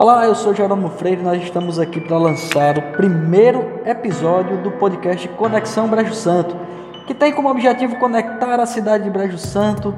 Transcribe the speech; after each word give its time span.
Olá, 0.00 0.26
eu 0.26 0.34
sou 0.36 0.54
Jerônimo 0.54 0.90
Freire 0.90 1.20
e 1.20 1.24
nós 1.24 1.42
estamos 1.42 1.76
aqui 1.76 2.00
para 2.00 2.16
lançar 2.16 2.78
o 2.78 2.82
primeiro 2.92 3.80
episódio 3.84 4.56
do 4.62 4.70
podcast 4.70 5.26
Conexão 5.30 5.88
Brejo 5.88 6.14
Santo, 6.14 6.54
que 7.04 7.12
tem 7.12 7.32
como 7.32 7.50
objetivo 7.50 7.96
conectar 7.96 8.60
a 8.60 8.64
cidade 8.64 9.02
de 9.02 9.10
Brejo 9.10 9.36
Santo 9.38 9.92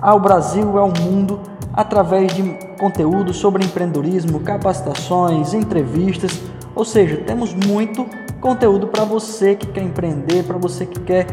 ao 0.00 0.20
Brasil 0.20 0.72
e 0.76 0.78
ao 0.78 0.92
mundo 1.00 1.40
através 1.72 2.32
de 2.32 2.44
conteúdo 2.78 3.34
sobre 3.34 3.64
empreendedorismo, 3.64 4.38
capacitações, 4.38 5.52
entrevistas, 5.52 6.40
ou 6.72 6.84
seja, 6.84 7.16
temos 7.16 7.52
muito 7.52 8.06
conteúdo 8.40 8.86
para 8.86 9.02
você 9.02 9.56
que 9.56 9.66
quer 9.66 9.82
empreender, 9.82 10.44
para 10.44 10.58
você 10.58 10.86
que 10.86 11.00
quer 11.00 11.26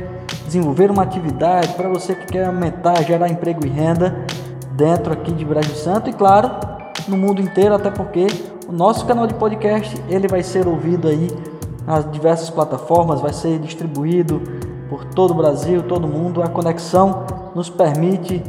desenvolver 0.44 0.90
uma 0.90 1.04
atividade, 1.04 1.76
para 1.76 1.88
você 1.88 2.16
que 2.16 2.26
quer 2.26 2.48
aumentar, 2.48 3.00
gerar 3.04 3.30
emprego 3.30 3.64
e 3.64 3.70
renda 3.70 4.26
dentro 4.72 5.14
aqui 5.14 5.32
de 5.32 5.46
Brejo 5.46 5.76
Santo. 5.76 6.10
E 6.10 6.14
claro, 6.14 6.77
no 7.10 7.18
mundo 7.18 7.42
inteiro, 7.42 7.76
até 7.76 7.90
porque 7.90 8.28
o 8.68 8.72
nosso 8.72 9.06
canal 9.06 9.26
de 9.28 9.34
podcast, 9.34 9.96
ele 10.10 10.28
vai 10.28 10.44
ser 10.44 10.68
ouvido 10.68 11.08
aí 11.08 11.28
nas 11.86 12.10
diversas 12.12 12.50
plataformas, 12.50 13.22
vai 13.22 13.32
ser 13.32 13.60
distribuído 13.60 14.42
por 14.90 15.06
todo 15.06 15.32
o 15.32 15.34
Brasil, 15.34 15.84
todo 15.84 16.08
mundo. 16.08 16.44
A 16.44 16.48
conexão 16.48 17.26
nos 17.56 17.70
permite 17.70 18.44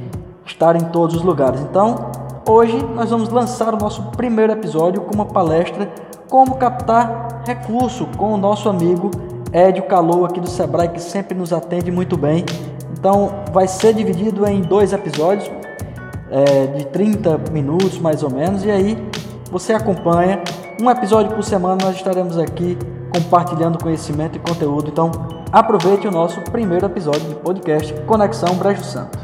estar 0.44 0.74
em 0.74 0.84
todos 0.86 1.16
os 1.16 1.22
lugares. 1.22 1.60
Então, 1.60 2.10
hoje 2.48 2.76
nós 2.94 3.10
vamos 3.10 3.28
lançar 3.28 3.74
o 3.74 3.78
nosso 3.78 4.02
primeiro 4.16 4.52
episódio 4.52 5.02
com 5.02 5.14
uma 5.14 5.26
palestra 5.26 5.88
como 6.28 6.56
captar 6.56 7.42
recurso 7.46 8.06
com 8.16 8.34
o 8.34 8.36
nosso 8.36 8.68
amigo 8.68 9.10
Edio 9.52 9.84
Calou 9.84 10.26
aqui 10.26 10.40
do 10.40 10.48
Sebrae 10.48 10.88
que 10.88 11.00
sempre 11.00 11.36
nos 11.36 11.52
atende 11.52 11.90
muito 11.90 12.16
bem. 12.16 12.44
Então, 12.92 13.30
vai 13.52 13.68
ser 13.68 13.94
dividido 13.94 14.46
em 14.46 14.60
dois 14.60 14.92
episódios 14.92 15.48
é, 16.30 16.66
de 16.66 16.86
30 16.86 17.38
minutos 17.50 17.98
mais 17.98 18.22
ou 18.22 18.30
menos, 18.30 18.64
e 18.64 18.70
aí 18.70 18.98
você 19.50 19.72
acompanha. 19.72 20.42
Um 20.80 20.90
episódio 20.90 21.34
por 21.34 21.42
semana 21.42 21.78
nós 21.82 21.96
estaremos 21.96 22.38
aqui 22.38 22.78
compartilhando 23.12 23.78
conhecimento 23.78 24.36
e 24.36 24.38
conteúdo. 24.38 24.88
Então 24.90 25.10
aproveite 25.50 26.06
o 26.06 26.10
nosso 26.10 26.40
primeiro 26.42 26.86
episódio 26.86 27.22
de 27.22 27.34
podcast 27.36 27.92
Conexão 28.02 28.54
Brejo 28.54 28.84
Santo. 28.84 29.18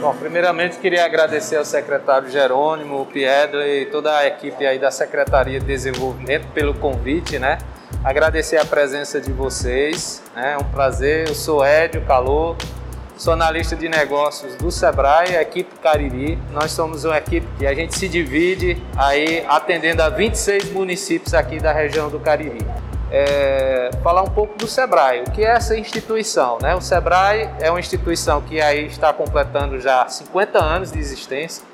Bom, 0.00 0.14
primeiramente 0.16 0.76
queria 0.78 1.04
agradecer 1.06 1.56
ao 1.56 1.64
secretário 1.64 2.28
Jerônimo, 2.28 3.00
o 3.00 3.06
Piedro 3.06 3.62
e 3.62 3.86
toda 3.86 4.14
a 4.14 4.26
equipe 4.26 4.66
aí 4.66 4.78
da 4.78 4.90
Secretaria 4.90 5.58
de 5.58 5.64
Desenvolvimento 5.64 6.46
pelo 6.52 6.74
convite, 6.74 7.38
né? 7.38 7.56
Agradecer 8.04 8.58
a 8.58 8.66
presença 8.66 9.18
de 9.18 9.32
vocês, 9.32 10.22
né? 10.36 10.52
é 10.52 10.58
um 10.58 10.70
prazer. 10.70 11.26
Eu 11.26 11.34
sou 11.34 11.64
Édio 11.64 12.02
Calor, 12.02 12.54
sou 13.16 13.32
analista 13.32 13.74
de 13.74 13.88
negócios 13.88 14.54
do 14.56 14.70
Sebrae, 14.70 15.34
equipe 15.36 15.74
Cariri. 15.78 16.38
Nós 16.52 16.70
somos 16.72 17.06
uma 17.06 17.16
equipe 17.16 17.46
que 17.56 17.66
a 17.66 17.72
gente 17.72 17.96
se 17.96 18.06
divide 18.06 18.76
aí 18.94 19.42
atendendo 19.48 20.02
a 20.02 20.10
26 20.10 20.70
municípios 20.72 21.32
aqui 21.32 21.58
da 21.58 21.72
região 21.72 22.10
do 22.10 22.20
Cariri. 22.20 22.58
É, 23.10 23.88
falar 24.02 24.22
um 24.22 24.30
pouco 24.30 24.58
do 24.58 24.66
Sebrae. 24.66 25.22
O 25.22 25.30
que 25.30 25.42
é 25.42 25.52
essa 25.52 25.74
instituição? 25.74 26.58
Né? 26.60 26.74
O 26.74 26.82
Sebrae 26.82 27.48
é 27.58 27.70
uma 27.70 27.80
instituição 27.80 28.42
que 28.42 28.60
aí 28.60 28.84
está 28.84 29.14
completando 29.14 29.80
já 29.80 30.06
50 30.06 30.62
anos 30.62 30.92
de 30.92 30.98
existência 30.98 31.64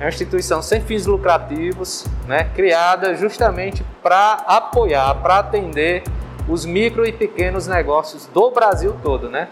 é 0.00 0.04
uma 0.04 0.08
instituição 0.08 0.62
sem 0.62 0.80
fins 0.80 1.04
lucrativos, 1.04 2.06
né, 2.26 2.44
criada 2.54 3.14
justamente 3.14 3.84
para 4.02 4.32
apoiar, 4.46 5.14
para 5.16 5.40
atender 5.40 6.02
os 6.48 6.64
micro 6.64 7.06
e 7.06 7.12
pequenos 7.12 7.66
negócios 7.66 8.26
do 8.26 8.50
Brasil 8.50 8.96
todo, 9.02 9.28
né? 9.28 9.48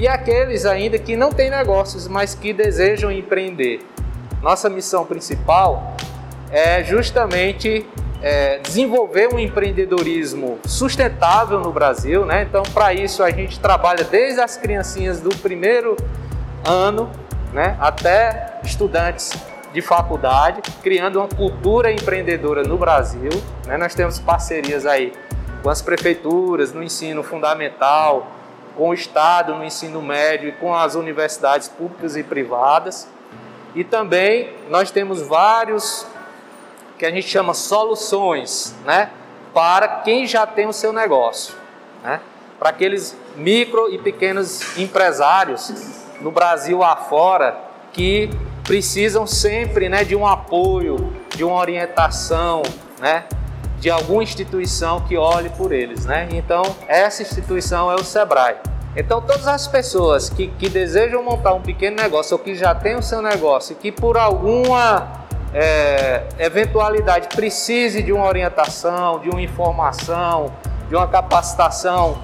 E 0.00 0.08
aqueles 0.08 0.64
ainda 0.64 0.98
que 0.98 1.14
não 1.14 1.30
têm 1.30 1.50
negócios, 1.50 2.08
mas 2.08 2.34
que 2.34 2.54
desejam 2.54 3.12
empreender. 3.12 3.86
Nossa 4.40 4.70
missão 4.70 5.04
principal 5.04 5.94
é 6.50 6.82
justamente 6.82 7.86
é, 8.22 8.58
desenvolver 8.58 9.32
um 9.32 9.38
empreendedorismo 9.38 10.58
sustentável 10.64 11.60
no 11.60 11.70
Brasil, 11.70 12.24
né? 12.24 12.42
Então, 12.48 12.62
para 12.72 12.94
isso 12.94 13.22
a 13.22 13.30
gente 13.30 13.60
trabalha 13.60 14.04
desde 14.04 14.40
as 14.40 14.56
criancinhas 14.56 15.20
do 15.20 15.28
primeiro 15.36 15.96
ano, 16.66 17.10
né, 17.52 17.76
até 17.78 18.58
estudantes 18.64 19.32
de 19.72 19.80
faculdade, 19.80 20.60
criando 20.82 21.18
uma 21.18 21.28
cultura 21.28 21.90
empreendedora 21.90 22.62
no 22.62 22.76
Brasil. 22.76 23.30
Né? 23.66 23.76
Nós 23.76 23.94
temos 23.94 24.18
parcerias 24.18 24.84
aí 24.84 25.12
com 25.62 25.70
as 25.70 25.80
prefeituras 25.80 26.72
no 26.72 26.82
ensino 26.82 27.22
fundamental, 27.22 28.26
com 28.76 28.88
o 28.88 28.94
Estado 28.94 29.54
no 29.54 29.64
ensino 29.64 30.02
médio 30.02 30.48
e 30.48 30.52
com 30.52 30.74
as 30.74 30.94
universidades 30.94 31.68
públicas 31.68 32.16
e 32.16 32.22
privadas. 32.22 33.08
E 33.74 33.84
também 33.84 34.52
nós 34.68 34.90
temos 34.90 35.22
vários 35.22 36.06
que 36.98 37.06
a 37.06 37.10
gente 37.10 37.28
chama 37.28 37.54
soluções, 37.54 38.74
né, 38.84 39.10
para 39.52 39.88
quem 39.88 40.26
já 40.26 40.46
tem 40.46 40.66
o 40.66 40.72
seu 40.72 40.92
negócio, 40.92 41.54
né, 42.02 42.20
para 42.58 42.70
aqueles 42.70 43.16
micro 43.34 43.92
e 43.92 43.98
pequenos 43.98 44.78
empresários 44.78 45.72
no 46.20 46.30
Brasil 46.30 46.82
afora 46.82 47.58
que 47.92 48.30
precisam 48.64 49.26
sempre 49.26 49.88
né, 49.88 50.04
de 50.04 50.14
um 50.14 50.26
apoio, 50.26 51.12
de 51.34 51.44
uma 51.44 51.56
orientação, 51.56 52.62
né, 53.00 53.24
de 53.78 53.90
alguma 53.90 54.22
instituição 54.22 55.00
que 55.00 55.16
olhe 55.16 55.50
por 55.50 55.72
eles. 55.72 56.06
Né? 56.06 56.28
Então, 56.32 56.62
essa 56.86 57.22
instituição 57.22 57.90
é 57.90 57.94
o 57.94 58.04
SEBRAE. 58.04 58.56
Então, 58.94 59.22
todas 59.22 59.46
as 59.46 59.66
pessoas 59.66 60.28
que, 60.28 60.48
que 60.48 60.68
desejam 60.68 61.22
montar 61.22 61.54
um 61.54 61.62
pequeno 61.62 61.96
negócio 61.96 62.36
ou 62.36 62.42
que 62.42 62.54
já 62.54 62.74
têm 62.74 62.94
o 62.94 63.02
seu 63.02 63.22
negócio 63.22 63.72
e 63.72 63.76
que 63.76 63.90
por 63.90 64.18
alguma 64.18 65.24
é, 65.54 66.24
eventualidade 66.38 67.28
precise 67.34 68.02
de 68.02 68.12
uma 68.12 68.26
orientação, 68.26 69.18
de 69.18 69.30
uma 69.30 69.40
informação, 69.40 70.52
de 70.88 70.94
uma 70.94 71.08
capacitação 71.08 72.18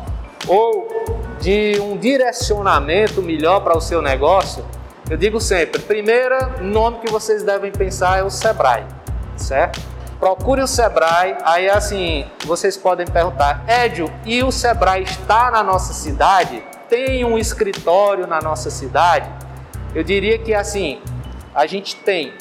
ou 0.47 0.89
de 1.41 1.81
um 1.81 1.97
direcionamento 1.97 3.23
melhor 3.23 3.61
para 3.61 3.77
o 3.77 3.81
seu 3.81 4.03
negócio, 4.03 4.65
eu 5.11 5.17
digo 5.17 5.41
sempre, 5.41 5.81
primeiro 5.81 6.63
nome 6.63 6.99
que 6.99 7.11
vocês 7.11 7.43
devem 7.43 7.73
pensar 7.73 8.19
é 8.19 8.23
o 8.23 8.31
Sebrae, 8.31 8.85
certo? 9.37 9.81
Procure 10.21 10.61
o 10.61 10.67
Sebrae, 10.67 11.37
aí 11.45 11.71
assim, 11.71 12.27
vocês 12.45 12.77
podem 12.77 13.07
perguntar, 13.07 13.65
Édio, 13.67 14.13
e 14.27 14.43
o 14.43 14.51
Sebrae 14.51 15.05
está 15.05 15.51
na 15.51 15.63
nossa 15.63 15.93
cidade? 15.93 16.63
Tem 16.89 17.25
um 17.25 17.39
escritório 17.39 18.27
na 18.27 18.41
nossa 18.41 18.69
cidade? 18.69 19.31
Eu 19.95 20.03
diria 20.03 20.39
que 20.39 20.53
assim, 20.53 21.01
a 21.55 21.67
gente 21.67 21.97
tem, 21.97 22.35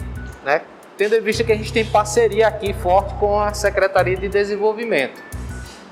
né? 0.43 0.61
Tendo 0.97 1.15
em 1.15 1.21
vista 1.21 1.43
que 1.43 1.51
a 1.51 1.55
gente 1.55 1.71
tem 1.71 1.85
parceria 1.85 2.47
aqui 2.47 2.73
forte 2.73 3.13
com 3.15 3.39
a 3.39 3.53
Secretaria 3.53 4.17
de 4.17 4.27
Desenvolvimento. 4.27 5.21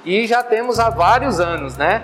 E 0.04 0.28
já 0.28 0.44
temos 0.44 0.80
há 0.80 0.90
vários 0.90 1.40
anos, 1.40 1.78
né? 1.78 2.04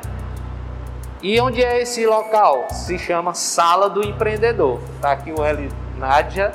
E 1.24 1.40
onde 1.40 1.64
é 1.64 1.80
esse 1.80 2.04
local? 2.04 2.68
Se 2.72 2.98
chama 2.98 3.36
Sala 3.36 3.88
do 3.88 4.04
Empreendedor. 4.04 4.80
Está 4.96 5.12
aqui 5.12 5.32
o 5.32 5.46
Eli 5.46 5.70
Nádia, 5.96 6.54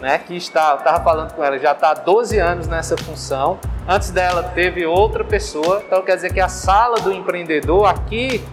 né, 0.00 0.18
que 0.18 0.36
está, 0.36 0.76
estava 0.76 1.02
falando 1.02 1.32
com 1.32 1.42
ela, 1.42 1.58
já 1.58 1.72
está 1.72 1.90
há 1.90 1.94
12 1.94 2.38
anos 2.38 2.68
nessa 2.68 2.96
função. 2.96 3.58
Antes 3.88 4.10
dela 4.10 4.44
teve 4.54 4.86
outra 4.86 5.24
pessoa, 5.24 5.82
então 5.84 6.00
quer 6.02 6.14
dizer 6.14 6.32
que 6.32 6.38
a 6.38 6.48
Sala 6.48 7.00
do 7.00 7.12
Empreendedor 7.12 7.86
aqui 7.86 8.44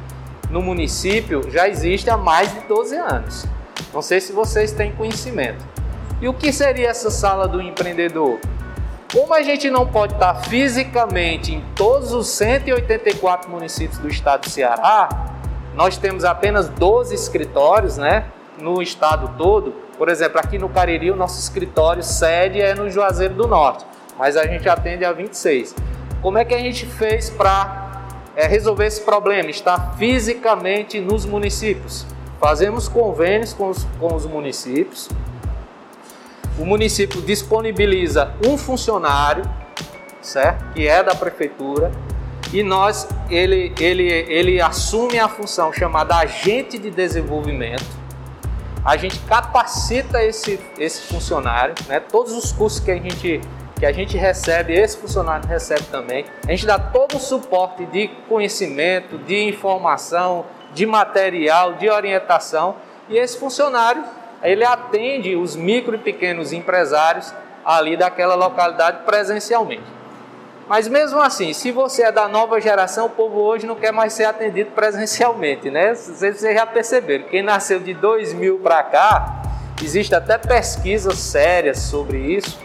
no 0.50 0.64
município 0.64 1.48
já 1.52 1.70
existe 1.70 2.10
há 2.10 2.18
mais 2.18 2.52
de 2.52 2.62
12 2.62 2.96
anos. 2.96 3.46
Não 3.94 4.02
sei 4.02 4.20
se 4.20 4.34
vocês 4.34 4.72
têm 4.72 4.92
conhecimento. 4.94 5.64
E 6.20 6.28
o 6.28 6.34
que 6.34 6.52
seria 6.52 6.90
essa 6.90 7.12
Sala 7.12 7.48
do 7.48 7.62
Empreendedor? 7.62 8.40
Como 9.14 9.32
a 9.32 9.44
gente 9.44 9.70
não 9.70 9.86
pode 9.86 10.14
estar 10.14 10.34
fisicamente 10.46 11.54
em 11.54 11.64
todos 11.76 12.14
os 12.14 12.30
184 12.30 13.48
municípios 13.48 14.00
do 14.00 14.08
estado 14.08 14.42
do 14.42 14.50
Ceará, 14.50 15.10
nós 15.76 15.98
temos 15.98 16.24
apenas 16.24 16.68
12 16.68 17.16
escritórios 17.16 17.98
né, 17.98 18.26
no 18.60 18.82
estado 18.82 19.36
todo. 19.38 19.74
Por 19.98 20.10
exemplo, 20.10 20.40
aqui 20.40 20.58
no 20.58 20.70
Cariri, 20.70 21.12
o 21.12 21.16
nosso 21.16 21.40
escritório 21.40 22.04
sede 22.04 22.60
é 22.60 22.74
no 22.76 22.90
Juazeiro 22.90 23.34
do 23.34 23.48
Norte, 23.48 23.86
mas 24.18 24.36
a 24.36 24.46
gente 24.46 24.68
atende 24.68 25.06
a 25.06 25.12
26. 25.12 25.76
Como 26.22 26.38
é 26.38 26.46
que 26.46 26.54
a 26.54 26.60
gente 26.60 26.86
fez 26.86 27.30
para 27.30 28.04
é, 28.36 28.48
resolver 28.48 28.86
esse 28.86 29.02
problema? 29.02 29.50
Estar 29.50 29.96
fisicamente 29.98 31.00
nos 31.00 31.26
municípios. 31.26 32.06
Fazemos 32.40 32.88
convênios 32.88 33.54
com 33.54 33.70
os, 33.70 33.86
com 34.00 34.16
os 34.16 34.26
municípios. 34.26 35.10
O 36.60 36.66
município 36.66 37.22
disponibiliza 37.22 38.34
um 38.46 38.58
funcionário, 38.58 39.44
certo? 40.22 40.74
Que 40.74 40.88
é 40.88 41.02
da 41.02 41.16
prefeitura 41.16 41.92
e 42.54 42.64
nós 42.64 43.08
ele, 43.30 43.74
ele, 43.80 44.08
ele 44.08 44.62
assume 44.62 45.20
a 45.20 45.28
função 45.28 45.72
chamada 45.72 46.16
agente 46.16 46.78
de 46.78 46.90
desenvolvimento. 46.90 47.86
A 48.84 48.98
gente 48.98 49.20
capacita 49.20 50.24
esse, 50.24 50.60
esse 50.78 51.02
funcionário, 51.04 51.76
né? 51.88 52.00
todos 52.00 52.34
os 52.34 52.52
cursos 52.52 52.80
que 52.80 52.92
a 52.92 52.96
gente 52.96 53.42
que 53.80 53.86
a 53.88 53.92
gente 53.92 54.16
recebe, 54.16 54.74
esse 54.74 54.96
funcionário 54.96 55.50
recebe 55.50 55.82
também. 55.86 56.24
A 56.48 56.52
gente 56.52 56.68
dá 56.68 56.78
todo 56.78 57.18
o 57.18 57.20
suporte 57.20 57.84
de 57.88 58.10
conhecimento, 58.30 59.18
de 59.18 59.50
informação, 59.50 60.46
de 60.72 60.86
material, 60.86 61.74
de 61.74 61.90
orientação. 61.90 62.76
E 63.10 63.18
esse 63.18 63.40
funcionário, 63.40 64.04
ele 64.44 64.64
atende 64.64 65.36
os 65.36 65.56
micro 65.56 65.96
e 65.96 65.98
pequenos 65.98 66.54
empresários 66.54 67.34
ali 67.66 67.98
daquela 67.98 68.36
localidade 68.36 69.00
presencialmente. 69.04 70.01
Mas 70.72 70.88
mesmo 70.88 71.20
assim, 71.20 71.52
se 71.52 71.70
você 71.70 72.04
é 72.04 72.14
da 72.14 72.30
nova 72.30 72.62
geração, 72.62 73.08
o 73.08 73.10
povo 73.10 73.42
hoje 73.42 73.68
não 73.68 73.76
quer 73.76 73.92
mais 73.92 74.14
ser 74.14 74.24
atendido 74.24 74.72
presencialmente, 74.72 75.70
né? 75.70 75.94
Vocês 75.94 76.40
já 76.40 76.66
perceberam, 76.66 77.26
quem 77.26 77.44
nasceu 77.44 77.78
de 77.78 77.94
2000 77.94 78.58
para 78.60 78.82
cá, 78.82 79.42
existe 79.84 80.16
até 80.16 80.38
pesquisas 80.38 81.18
sérias 81.20 81.78
sobre 81.78 82.20
isso, 82.20 82.58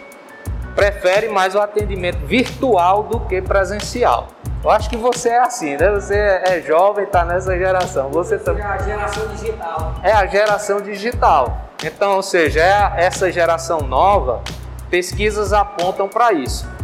prefere 0.73 1.27
mais 1.27 1.53
o 1.53 1.59
atendimento 1.59 2.25
virtual 2.25 3.03
do 3.03 3.19
que 3.19 3.41
presencial. 3.41 4.29
Eu 4.63 4.71
acho 4.71 4.89
que 4.89 4.95
você 4.95 5.27
é 5.27 5.39
assim, 5.39 5.75
né? 5.75 5.91
Você 5.91 6.15
é 6.15 6.63
jovem, 6.65 7.03
está 7.03 7.25
nessa 7.25 7.57
geração. 7.57 8.09
Você 8.11 8.37
também. 8.37 8.63
É 8.63 8.67
a 8.67 8.77
geração 8.77 9.27
digital. 9.27 9.95
É 10.01 10.11
a 10.13 10.25
geração 10.25 10.79
digital. 10.79 11.57
Então, 11.83 12.15
ou 12.15 12.23
seja, 12.23 12.61
é 12.61 13.03
essa 13.03 13.29
geração 13.29 13.81
nova, 13.81 14.41
pesquisas 14.89 15.51
apontam 15.51 16.07
para 16.07 16.31
isso. 16.31 16.76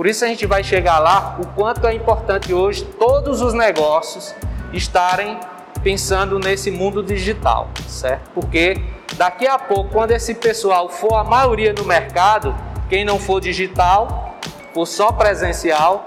Por 0.00 0.06
isso 0.06 0.24
a 0.24 0.28
gente 0.28 0.46
vai 0.46 0.64
chegar 0.64 0.98
lá 0.98 1.36
o 1.38 1.46
quanto 1.48 1.86
é 1.86 1.92
importante 1.92 2.54
hoje 2.54 2.86
todos 2.98 3.42
os 3.42 3.52
negócios 3.52 4.34
estarem 4.72 5.38
pensando 5.82 6.38
nesse 6.38 6.70
mundo 6.70 7.02
digital, 7.02 7.68
certo? 7.86 8.30
Porque 8.30 8.82
daqui 9.18 9.46
a 9.46 9.58
pouco, 9.58 9.90
quando 9.90 10.12
esse 10.12 10.34
pessoal 10.34 10.88
for 10.88 11.16
a 11.16 11.22
maioria 11.22 11.74
no 11.74 11.84
mercado, 11.84 12.56
quem 12.88 13.04
não 13.04 13.18
for 13.18 13.42
digital, 13.42 14.38
for 14.72 14.86
só 14.86 15.12
presencial, 15.12 16.06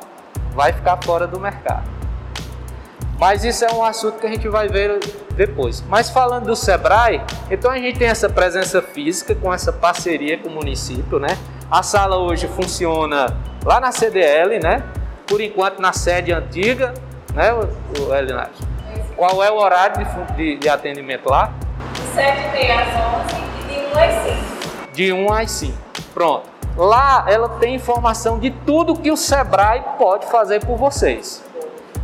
vai 0.55 0.73
ficar 0.73 0.97
fora 1.03 1.27
do 1.27 1.39
mercado. 1.39 1.87
Mas 3.19 3.45
isso 3.45 3.63
é 3.63 3.71
um 3.71 3.83
assunto 3.83 4.17
que 4.17 4.25
a 4.25 4.29
gente 4.31 4.49
vai 4.49 4.67
ver 4.67 5.01
depois. 5.35 5.83
Mas 5.87 6.09
falando 6.09 6.47
do 6.47 6.55
Sebrae, 6.55 7.21
então 7.51 7.69
a 7.69 7.77
gente 7.77 7.99
tem 7.99 8.07
essa 8.07 8.27
presença 8.27 8.81
física 8.81 9.35
com 9.35 9.53
essa 9.53 9.71
parceria 9.71 10.39
com 10.39 10.49
o 10.49 10.51
município, 10.51 11.19
né? 11.19 11.37
A 11.69 11.83
sala 11.83 12.17
hoje 12.17 12.47
funciona 12.47 13.52
lá 13.65 13.79
na 13.79 13.91
CDL, 13.91 14.59
né? 14.59 14.83
Por 15.25 15.41
enquanto 15.41 15.79
na 15.79 15.93
sede 15.93 16.31
antiga, 16.31 16.93
né, 17.33 17.53
o 17.53 18.13
Elinage? 18.13 18.51
Qual 19.15 19.43
é 19.43 19.51
o 19.51 19.55
horário 19.55 20.05
de, 20.05 20.33
de, 20.35 20.57
de 20.57 20.69
atendimento 20.69 21.29
lá? 21.29 21.53
De 21.93 22.01
7 22.15 22.71
h 22.71 22.81
às 22.81 23.31
11 23.31 23.43
e 23.69 23.73
de 23.73 23.93
1 23.93 23.99
às 23.99 24.13
5. 24.13 24.93
De 24.93 25.13
1 25.13 25.33
às 25.33 25.51
5. 25.51 25.77
Pronto. 26.13 26.53
Lá 26.75 27.25
ela 27.27 27.49
tem 27.49 27.75
informação 27.75 28.39
de 28.39 28.49
tudo 28.49 28.95
que 28.95 29.11
o 29.11 29.17
Sebrae 29.17 29.83
pode 29.97 30.25
fazer 30.25 30.65
por 30.65 30.75
vocês. 30.75 31.43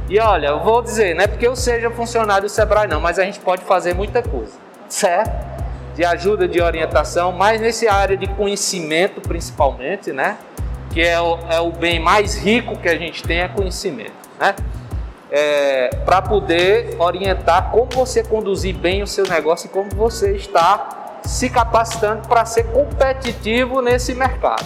E 0.08 0.20
olha, 0.20 0.48
eu 0.48 0.60
vou 0.60 0.82
dizer, 0.82 1.16
não 1.16 1.24
é 1.24 1.28
porque 1.28 1.48
eu 1.48 1.56
seja 1.56 1.90
funcionário 1.92 2.44
do 2.44 2.50
Sebrae 2.50 2.88
não, 2.88 3.00
mas 3.00 3.20
a 3.20 3.24
gente 3.24 3.40
pode 3.40 3.64
fazer 3.64 3.94
muita 3.94 4.24
coisa, 4.24 4.54
certo? 4.88 5.32
De 5.96 6.04
ajuda, 6.04 6.48
de 6.48 6.62
orientação, 6.62 7.32
mas 7.32 7.62
nesse 7.62 7.88
área 7.88 8.18
de 8.18 8.26
conhecimento 8.28 9.22
principalmente, 9.22 10.12
né? 10.12 10.38
Que 10.92 11.02
é 11.02 11.20
o, 11.20 11.38
é 11.50 11.60
o 11.60 11.72
bem 11.72 12.00
mais 12.00 12.36
rico 12.36 12.78
que 12.78 12.90
a 12.90 12.98
gente 12.98 13.24
tem, 13.24 13.40
é 13.42 13.48
conhecimento, 13.48 14.14
né? 14.40 14.56
É, 15.32 15.90
para 16.06 16.24
poder 16.24 16.96
orientar 16.98 17.70
como 17.70 17.86
você 17.92 18.24
conduzir 18.24 18.76
bem 18.76 19.04
o 19.04 19.08
seu 19.08 19.28
negócio 19.28 19.68
e 19.68 19.70
como 19.70 19.90
você 19.92 20.36
está 20.36 21.20
se 21.24 21.50
capacitando 21.50 22.28
para 22.28 22.46
ser 22.46 22.64
competitivo 22.72 23.82
nesse 23.82 24.16
mercado. 24.16 24.66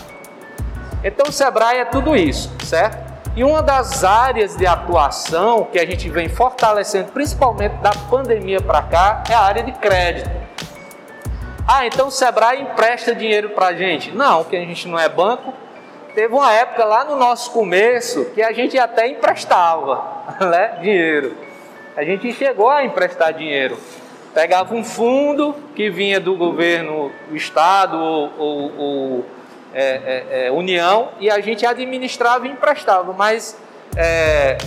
Então 1.04 1.26
o 1.28 1.32
Sebrae 1.34 1.80
é 1.80 1.86
tudo 1.86 2.16
isso, 2.16 2.50
certo? 2.64 3.14
E 3.36 3.44
uma 3.44 3.62
das 3.62 4.04
áreas 4.04 4.56
de 4.56 4.66
atuação 4.66 5.66
que 5.66 5.80
a 5.80 5.86
gente 5.86 6.08
vem 6.10 6.30
fortalecendo, 6.30 7.12
principalmente 7.12 7.74
da 7.78 7.92
pandemia 8.10 8.62
para 8.62 8.84
cá, 8.84 9.24
é 9.28 9.34
a 9.34 9.40
área 9.40 9.64
de 9.64 9.72
crédito. 9.72 10.30
Ah, 11.68 11.88
então 11.88 12.08
o 12.08 12.12
Sebrae 12.12 12.62
empresta 12.62 13.16
dinheiro 13.16 13.50
para 13.50 13.68
a 13.68 13.74
gente? 13.74 14.12
Não, 14.12 14.44
que 14.44 14.56
a 14.56 14.60
gente 14.60 14.88
não 14.88 15.00
é 15.00 15.10
banco. 15.10 15.54
Teve 16.14 16.34
uma 16.34 16.52
época 16.54 16.86
lá 16.86 17.04
no 17.04 17.16
nosso 17.16 17.52
começo 17.52 18.26
que 18.34 18.42
a 18.42 18.52
gente 18.52 18.78
até 18.78 19.08
emprestava 19.08 20.04
né, 20.40 20.78
dinheiro. 20.82 21.36
A 21.96 22.04
gente 22.04 22.32
chegou 22.34 22.70
a 22.70 22.84
emprestar 22.84 23.34
dinheiro 23.34 23.78
pegava 24.34 24.74
um 24.74 24.84
fundo 24.84 25.56
que 25.76 25.90
vinha 25.90 26.20
do 26.20 26.36
governo, 26.36 27.12
do 27.30 27.36
Estado 27.36 27.98
ou, 27.98 28.32
ou, 28.38 28.78
ou 28.78 29.26
é, 29.74 29.84
é, 29.84 30.48
é, 30.48 30.52
União 30.52 31.10
e 31.20 31.30
a 31.30 31.40
gente 31.40 31.66
administrava 31.66 32.48
e 32.48 32.52
emprestava, 32.52 33.14
mas 33.14 33.56
é, 33.96 34.58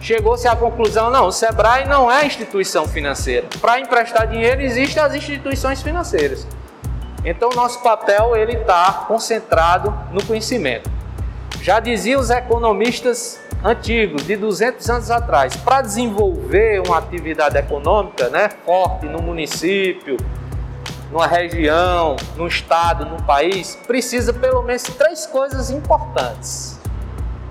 chegou-se 0.00 0.46
à 0.46 0.54
conclusão, 0.54 1.10
não, 1.10 1.26
o 1.26 1.32
Sebrae 1.32 1.86
não 1.86 2.10
é 2.10 2.24
instituição 2.24 2.86
financeira. 2.86 3.46
Para 3.60 3.80
emprestar 3.80 4.26
dinheiro 4.26 4.60
existem 4.62 5.02
as 5.02 5.14
instituições 5.14 5.82
financeiras. 5.82 6.46
Então 7.24 7.50
nosso 7.50 7.82
papel 7.82 8.36
ele 8.36 8.52
está 8.52 9.04
concentrado 9.08 9.92
no 10.12 10.24
conhecimento. 10.24 10.95
Já 11.66 11.80
diziam 11.80 12.20
os 12.20 12.30
economistas 12.30 13.40
antigos, 13.64 14.24
de 14.24 14.36
200 14.36 14.88
anos 14.88 15.10
atrás, 15.10 15.56
para 15.56 15.82
desenvolver 15.82 16.80
uma 16.86 16.96
atividade 16.96 17.58
econômica 17.58 18.28
né, 18.28 18.50
forte 18.64 19.06
no 19.06 19.20
município, 19.20 20.16
numa 21.10 21.26
região, 21.26 22.14
no 22.36 22.46
estado, 22.46 23.04
no 23.06 23.20
país, 23.24 23.76
precisa 23.84 24.32
pelo 24.32 24.62
menos 24.62 24.84
três 24.84 25.26
coisas 25.26 25.68
importantes. 25.68 26.78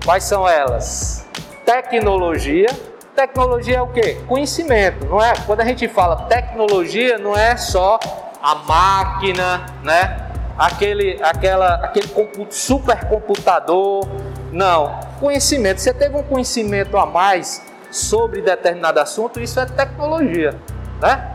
Quais 0.02 0.24
são 0.24 0.48
elas? 0.48 1.26
Tecnologia. 1.66 2.68
Tecnologia 3.14 3.76
é 3.76 3.82
o 3.82 3.88
quê? 3.88 4.16
Conhecimento, 4.26 5.04
não 5.04 5.22
é? 5.22 5.34
Quando 5.44 5.60
a 5.60 5.64
gente 5.66 5.86
fala 5.88 6.22
tecnologia, 6.22 7.18
não 7.18 7.36
é 7.36 7.54
só 7.58 8.00
a 8.42 8.54
máquina, 8.54 9.66
né? 9.82 10.25
Aquele, 10.58 11.18
aquela, 11.22 11.74
aquele 11.74 12.08
supercomputador, 12.50 14.06
não, 14.50 14.98
conhecimento. 15.20 15.80
Você 15.80 15.92
teve 15.92 16.16
um 16.16 16.22
conhecimento 16.22 16.96
a 16.96 17.04
mais 17.04 17.62
sobre 17.90 18.40
determinado 18.40 18.98
assunto, 18.98 19.40
isso 19.40 19.60
é 19.60 19.66
tecnologia, 19.66 20.54
né? 21.00 21.32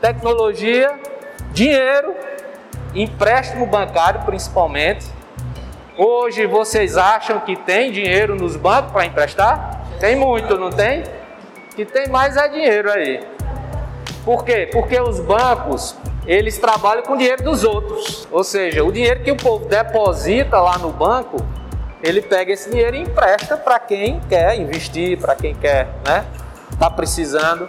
Tecnologia, 0.00 0.98
dinheiro, 1.52 2.14
empréstimo 2.94 3.66
bancário 3.66 4.20
principalmente. 4.22 5.06
Hoje 5.96 6.46
vocês 6.46 6.96
acham 6.96 7.40
que 7.40 7.56
tem 7.56 7.92
dinheiro 7.92 8.34
nos 8.34 8.56
bancos 8.56 8.92
para 8.92 9.04
emprestar? 9.04 9.82
Tem 9.98 10.16
muito, 10.16 10.56
não 10.56 10.70
tem? 10.70 11.04
Que 11.76 11.84
tem 11.84 12.08
mais 12.08 12.36
é 12.36 12.48
dinheiro 12.48 12.90
aí. 12.90 13.20
Por 14.24 14.44
quê? 14.44 14.68
Porque 14.72 14.98
os 14.98 15.20
bancos, 15.20 15.96
eles 16.26 16.58
trabalham 16.58 17.02
com 17.02 17.14
o 17.14 17.16
dinheiro 17.16 17.42
dos 17.42 17.64
outros. 17.64 18.28
Ou 18.30 18.44
seja, 18.44 18.84
o 18.84 18.92
dinheiro 18.92 19.22
que 19.22 19.30
o 19.30 19.36
povo 19.36 19.66
deposita 19.66 20.60
lá 20.60 20.78
no 20.78 20.90
banco, 20.90 21.36
ele 22.02 22.22
pega 22.22 22.52
esse 22.52 22.70
dinheiro 22.70 22.96
e 22.96 23.00
empresta 23.00 23.56
para 23.56 23.78
quem 23.78 24.20
quer 24.28 24.58
investir, 24.58 25.18
para 25.18 25.34
quem 25.34 25.54
quer, 25.54 25.88
né? 26.06 26.24
Tá 26.78 26.90
precisando. 26.90 27.68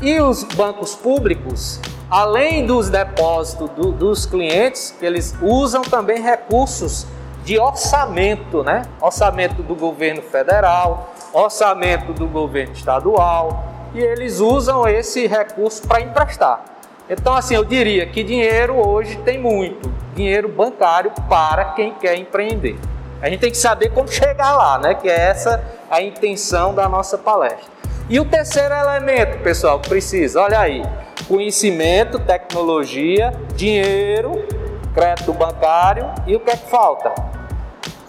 E 0.00 0.20
os 0.20 0.42
bancos 0.42 0.94
públicos, 0.94 1.80
além 2.10 2.66
dos 2.66 2.88
depósitos 2.88 3.70
do, 3.70 3.92
dos 3.92 4.26
clientes, 4.26 4.94
eles 5.00 5.34
usam 5.42 5.82
também 5.82 6.20
recursos 6.20 7.06
de 7.44 7.58
orçamento, 7.58 8.62
né? 8.62 8.82
Orçamento 9.00 9.62
do 9.62 9.74
governo 9.74 10.22
federal, 10.22 11.14
orçamento 11.32 12.12
do 12.12 12.26
governo 12.26 12.72
estadual, 12.72 13.64
e 13.94 14.00
eles 14.00 14.40
usam 14.40 14.86
esse 14.86 15.26
recurso 15.26 15.86
para 15.86 16.00
emprestar. 16.00 16.77
Então, 17.10 17.34
assim, 17.34 17.54
eu 17.54 17.64
diria 17.64 18.06
que 18.06 18.22
dinheiro 18.22 18.76
hoje 18.76 19.16
tem 19.18 19.38
muito, 19.38 19.90
dinheiro 20.14 20.48
bancário 20.48 21.10
para 21.28 21.66
quem 21.66 21.94
quer 21.94 22.16
empreender. 22.16 22.78
A 23.20 23.28
gente 23.28 23.40
tem 23.40 23.50
que 23.50 23.56
saber 23.56 23.90
como 23.90 24.08
chegar 24.08 24.56
lá, 24.56 24.78
né? 24.78 24.94
Que 24.94 25.08
é 25.08 25.18
essa 25.18 25.64
a 25.90 26.02
intenção 26.02 26.74
da 26.74 26.88
nossa 26.88 27.16
palestra. 27.16 27.72
E 28.10 28.20
o 28.20 28.24
terceiro 28.24 28.74
elemento, 28.74 29.38
pessoal, 29.42 29.80
que 29.80 29.88
precisa, 29.88 30.40
olha 30.40 30.60
aí, 30.60 30.82
conhecimento, 31.26 32.18
tecnologia, 32.18 33.32
dinheiro, 33.54 34.46
crédito 34.94 35.32
bancário 35.32 36.10
e 36.26 36.36
o 36.36 36.40
que 36.40 36.50
é 36.50 36.56
que 36.56 36.70
falta? 36.70 37.12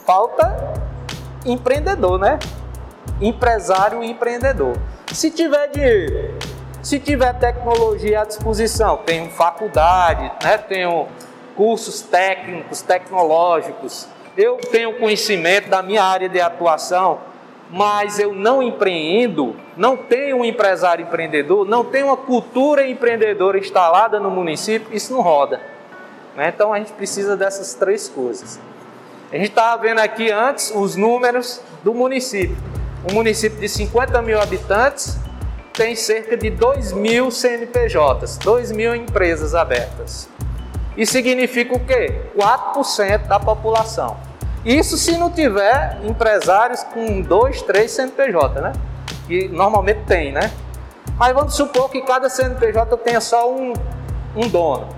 Falta 0.06 0.74
empreendedor, 1.46 2.20
né? 2.20 2.39
Empresário 3.20 4.03
e 4.03 4.12
empreendedor. 4.12 4.77
Se 5.12 5.32
tiver 5.32 5.68
dinheiro, 5.70 6.38
se 6.81 7.00
tiver 7.00 7.33
tecnologia 7.33 8.21
à 8.21 8.25
disposição, 8.25 8.98
tem 8.98 9.29
faculdade, 9.29 10.31
né? 10.43 10.57
Tem 10.57 10.86
cursos 11.55 12.01
técnicos, 12.01 12.81
tecnológicos, 12.81 14.07
eu 14.38 14.57
tenho 14.57 14.98
conhecimento 14.98 15.69
da 15.69 15.81
minha 15.81 16.03
área 16.03 16.29
de 16.29 16.39
atuação, 16.39 17.19
mas 17.69 18.17
eu 18.17 18.33
não 18.33 18.63
empreendo, 18.63 19.55
não 19.75 19.98
tenho 19.98 20.38
um 20.38 20.45
empresário 20.45 21.03
empreendedor, 21.03 21.65
não 21.67 21.83
tenho 21.83 22.07
uma 22.07 22.17
cultura 22.17 22.88
empreendedora 22.88 23.59
instalada 23.59 24.19
no 24.19 24.31
município, 24.31 24.95
isso 24.95 25.12
não 25.13 25.21
roda. 25.21 25.59
Né? 26.36 26.51
Então 26.55 26.74
a 26.74 26.79
gente 26.79 26.93
precisa 26.93 27.36
dessas 27.36 27.74
três 27.74 28.07
coisas. 28.07 28.59
A 29.31 29.36
gente 29.36 29.50
estava 29.50 29.81
vendo 29.81 30.00
aqui 30.00 30.31
antes 30.31 30.71
os 30.74 30.95
números 30.95 31.62
do 31.83 31.93
município. 31.93 32.57
Um 33.09 33.13
município 33.13 33.59
de 33.59 33.69
50 33.69 34.21
mil 34.21 34.41
habitantes, 34.41 35.17
tem 35.79 35.95
cerca 35.95 36.36
de 36.36 36.50
2 36.50 36.91
mil 36.91 37.31
CNPJs, 37.31 38.38
2 38.39 38.74
mil 38.74 38.93
empresas 38.93 39.55
abertas. 39.55 40.27
Isso 40.98 41.13
significa 41.13 41.74
o 41.74 41.79
quê? 41.79 42.21
4% 42.38 43.27
da 43.27 43.39
população. 43.39 44.17
Isso 44.65 44.98
se 44.98 45.15
não 45.15 45.31
tiver 45.31 45.98
empresários 46.03 46.83
com 46.83 47.21
2, 47.21 47.62
3 47.62 47.89
CNPJ, 47.89 48.59
né? 48.59 48.74
Que 49.25 49.48
normalmente 49.48 50.01
tem, 50.05 50.33
né? 50.33 50.51
Mas 51.17 51.33
vamos 51.33 51.55
supor 51.55 51.89
que 51.89 52.01
cada 52.01 52.27
CNPJ 52.27 52.98
tenha 52.98 53.21
só 53.21 53.50
um, 53.50 53.71
um 54.36 54.50
dono. 54.50 54.89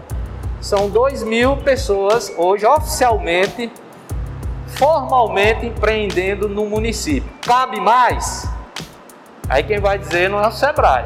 São 0.59 0.89
2 0.89 1.21
mil 1.21 1.57
pessoas 1.57 2.33
hoje 2.35 2.65
oficialmente, 2.65 3.71
formalmente 4.65 5.63
empreendendo 5.67 6.49
no 6.49 6.65
município. 6.65 7.31
Cabe 7.39 7.79
mais? 7.79 8.49
Aí 9.51 9.63
quem 9.63 9.81
vai 9.81 9.97
dizer 9.97 10.29
não 10.29 10.41
é 10.41 10.47
o 10.47 10.51
Sebrae, 10.51 11.03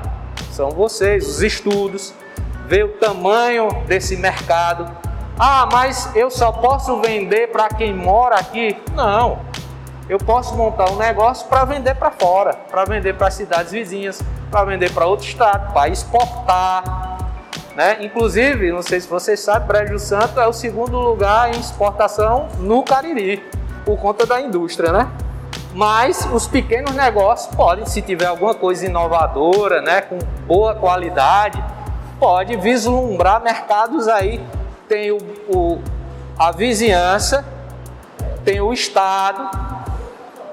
são 0.51 0.69
vocês, 0.69 1.27
os 1.27 1.41
estudos, 1.41 2.13
ver 2.67 2.85
o 2.85 2.89
tamanho 2.89 3.67
desse 3.87 4.15
mercado. 4.15 4.87
Ah, 5.39 5.67
mas 5.71 6.15
eu 6.15 6.29
só 6.29 6.51
posso 6.51 7.01
vender 7.01 7.47
para 7.47 7.69
quem 7.69 7.91
mora 7.91 8.35
aqui? 8.35 8.77
Não. 8.93 9.39
Eu 10.07 10.19
posso 10.19 10.55
montar 10.55 10.91
um 10.91 10.95
negócio 10.95 11.47
para 11.47 11.65
vender 11.65 11.95
para 11.95 12.11
fora, 12.11 12.53
para 12.53 12.85
vender 12.85 13.15
para 13.15 13.31
cidades 13.31 13.71
vizinhas, 13.71 14.21
para 14.51 14.63
vender 14.63 14.91
para 14.93 15.07
outro 15.07 15.25
estado, 15.25 15.73
para 15.73 15.89
exportar. 15.89 17.17
Né? 17.75 17.97
Inclusive, 18.01 18.71
não 18.71 18.83
sei 18.83 18.99
se 18.99 19.07
vocês 19.07 19.39
sabem, 19.39 19.67
Brejo 19.67 19.97
Santo 19.97 20.39
é 20.39 20.47
o 20.47 20.53
segundo 20.53 20.99
lugar 20.99 21.51
em 21.51 21.59
exportação 21.59 22.47
no 22.59 22.83
Cariri, 22.83 23.43
por 23.83 23.97
conta 23.97 24.23
da 24.23 24.39
indústria, 24.39 24.91
né? 24.91 25.09
Mas 25.73 26.27
os 26.31 26.47
pequenos 26.47 26.95
negócios 26.95 27.53
podem, 27.55 27.85
se 27.85 28.01
tiver 28.01 28.25
alguma 28.25 28.53
coisa 28.53 28.85
inovadora, 28.85 29.81
né, 29.81 30.01
com 30.01 30.17
boa 30.47 30.73
qualidade, 30.73 31.61
pode 32.19 32.55
vislumbrar 32.57 33.43
mercados 33.43 34.07
aí. 34.07 34.41
Tem 34.87 35.11
o, 35.11 35.17
o 35.49 35.81
a 36.37 36.51
vizinhança, 36.51 37.45
tem 38.43 38.61
o 38.61 38.71
estado, 38.71 39.49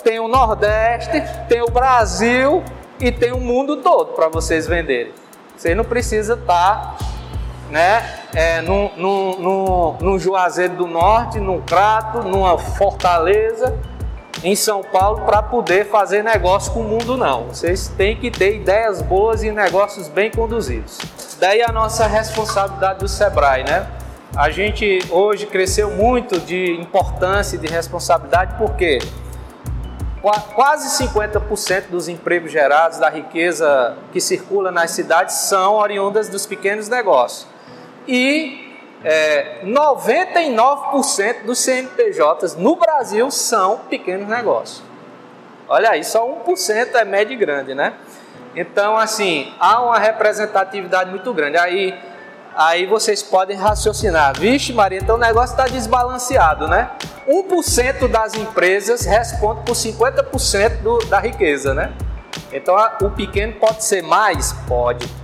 tem 0.02 0.18
o 0.18 0.28
Nordeste, 0.28 1.23
tem 1.49 1.62
o 1.62 1.71
Brasil 1.71 2.62
e 3.00 3.11
tem 3.11 3.32
o 3.32 3.40
mundo 3.40 3.78
todo 3.78 4.12
para 4.14 4.28
vocês 4.28 4.66
venderem. 4.66 5.12
Você 5.56 5.75
não 5.75 5.85
precisa 5.85 6.35
estar 6.35 6.97
tá, 6.99 7.04
né, 7.71 8.21
é, 8.35 8.61
no, 8.61 8.90
no, 8.97 9.92
no 10.00 10.18
Juazeiro 10.18 10.75
do 10.75 10.87
Norte, 10.87 11.38
num 11.38 11.61
Crato, 11.61 12.23
numa 12.23 12.59
Fortaleza, 12.59 13.78
em 14.42 14.56
São 14.56 14.82
Paulo 14.82 15.24
para 15.24 15.42
poder 15.42 15.86
fazer 15.86 16.22
negócio 16.22 16.72
com 16.72 16.80
o 16.80 16.84
mundo, 16.84 17.16
não. 17.16 17.48
Vocês 17.48 17.88
têm 17.88 18.16
que 18.16 18.30
ter 18.30 18.56
ideias 18.56 19.00
boas 19.02 19.42
e 19.42 19.52
negócios 19.52 20.08
bem 20.08 20.30
conduzidos. 20.30 20.98
Daí 21.38 21.62
a 21.62 21.72
nossa 21.72 22.06
responsabilidade 22.06 23.00
do 23.00 23.08
Sebrae, 23.08 23.64
né? 23.64 23.86
A 24.34 24.50
gente 24.50 25.00
hoje 25.10 25.46
cresceu 25.46 25.90
muito 25.90 26.40
de 26.40 26.72
importância 26.80 27.56
e 27.56 27.58
de 27.58 27.66
responsabilidade, 27.66 28.54
porque 28.56 28.98
quase 30.54 31.04
50% 31.04 31.88
dos 31.90 32.08
empregos 32.08 32.50
gerados, 32.50 32.98
da 32.98 33.10
riqueza 33.10 33.96
que 34.12 34.20
circula 34.20 34.70
nas 34.70 34.92
cidades, 34.92 35.34
são 35.34 35.74
oriundas 35.74 36.28
dos 36.28 36.46
pequenos 36.46 36.88
negócios. 36.88 37.46
E 38.06 38.62
é, 39.04 39.61
99% 39.64 41.44
dos 41.44 41.59
CNPJs 41.59 42.56
no 42.56 42.76
Brasil 42.76 43.30
são 43.30 43.78
pequenos 43.90 44.28
negócios. 44.28 44.82
Olha 45.68 45.90
aí, 45.90 46.04
só 46.04 46.26
1% 46.26 46.94
é 46.94 47.04
médio 47.04 47.32
e 47.32 47.37
grande, 47.37 47.75
né? 47.75 47.94
Então, 48.54 48.97
assim, 48.97 49.52
há 49.59 49.82
uma 49.82 49.99
representatividade 49.99 51.11
muito 51.11 51.32
grande. 51.32 51.56
Aí, 51.56 51.99
aí 52.54 52.87
vocês 52.87 53.23
podem 53.23 53.56
raciocinar, 53.56 54.38
vixe 54.38 54.73
Maria, 54.73 54.99
então 54.99 55.16
o 55.16 55.18
negócio 55.18 55.54
está 55.54 55.64
desbalanceado, 55.66 56.68
né? 56.68 56.90
1% 57.26 58.09
das 58.09 58.35
empresas 58.35 59.04
responde 59.04 59.62
por 59.64 59.75
50% 59.75 60.82
do, 60.82 60.99
da 61.06 61.18
riqueza, 61.18 61.73
né? 61.73 61.92
Então, 62.52 62.76
o 63.00 63.11
pequeno 63.11 63.54
pode 63.54 63.82
ser 63.85 64.02
mais? 64.02 64.52
Pode 64.68 65.21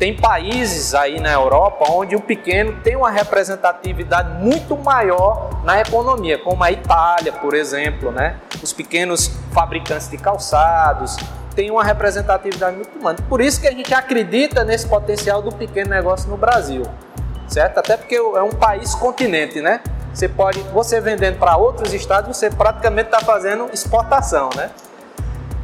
tem 0.00 0.16
países 0.16 0.94
aí 0.94 1.20
na 1.20 1.30
Europa 1.30 1.84
onde 1.92 2.16
o 2.16 2.20
pequeno 2.22 2.80
tem 2.82 2.96
uma 2.96 3.10
representatividade 3.10 4.42
muito 4.42 4.74
maior 4.74 5.50
na 5.62 5.78
economia, 5.78 6.38
como 6.38 6.64
a 6.64 6.72
Itália, 6.72 7.30
por 7.30 7.52
exemplo, 7.52 8.10
né? 8.10 8.36
Os 8.62 8.72
pequenos 8.72 9.30
fabricantes 9.52 10.08
de 10.08 10.16
calçados 10.16 11.18
têm 11.54 11.70
uma 11.70 11.84
representatividade 11.84 12.76
muito 12.76 12.98
grande. 12.98 13.20
Por 13.24 13.42
isso 13.42 13.60
que 13.60 13.68
a 13.68 13.72
gente 13.72 13.92
acredita 13.92 14.64
nesse 14.64 14.88
potencial 14.88 15.42
do 15.42 15.54
pequeno 15.54 15.90
negócio 15.90 16.30
no 16.30 16.36
Brasil, 16.38 16.82
certo? 17.46 17.76
Até 17.76 17.98
porque 17.98 18.14
é 18.14 18.42
um 18.42 18.52
país 18.52 18.94
continente, 18.94 19.60
né? 19.60 19.82
Você 20.14 20.30
pode, 20.30 20.60
você 20.72 20.98
vendendo 20.98 21.38
para 21.38 21.58
outros 21.58 21.92
estados, 21.92 22.34
você 22.34 22.48
praticamente 22.48 23.10
está 23.10 23.20
fazendo 23.20 23.68
exportação, 23.70 24.48
né? 24.56 24.70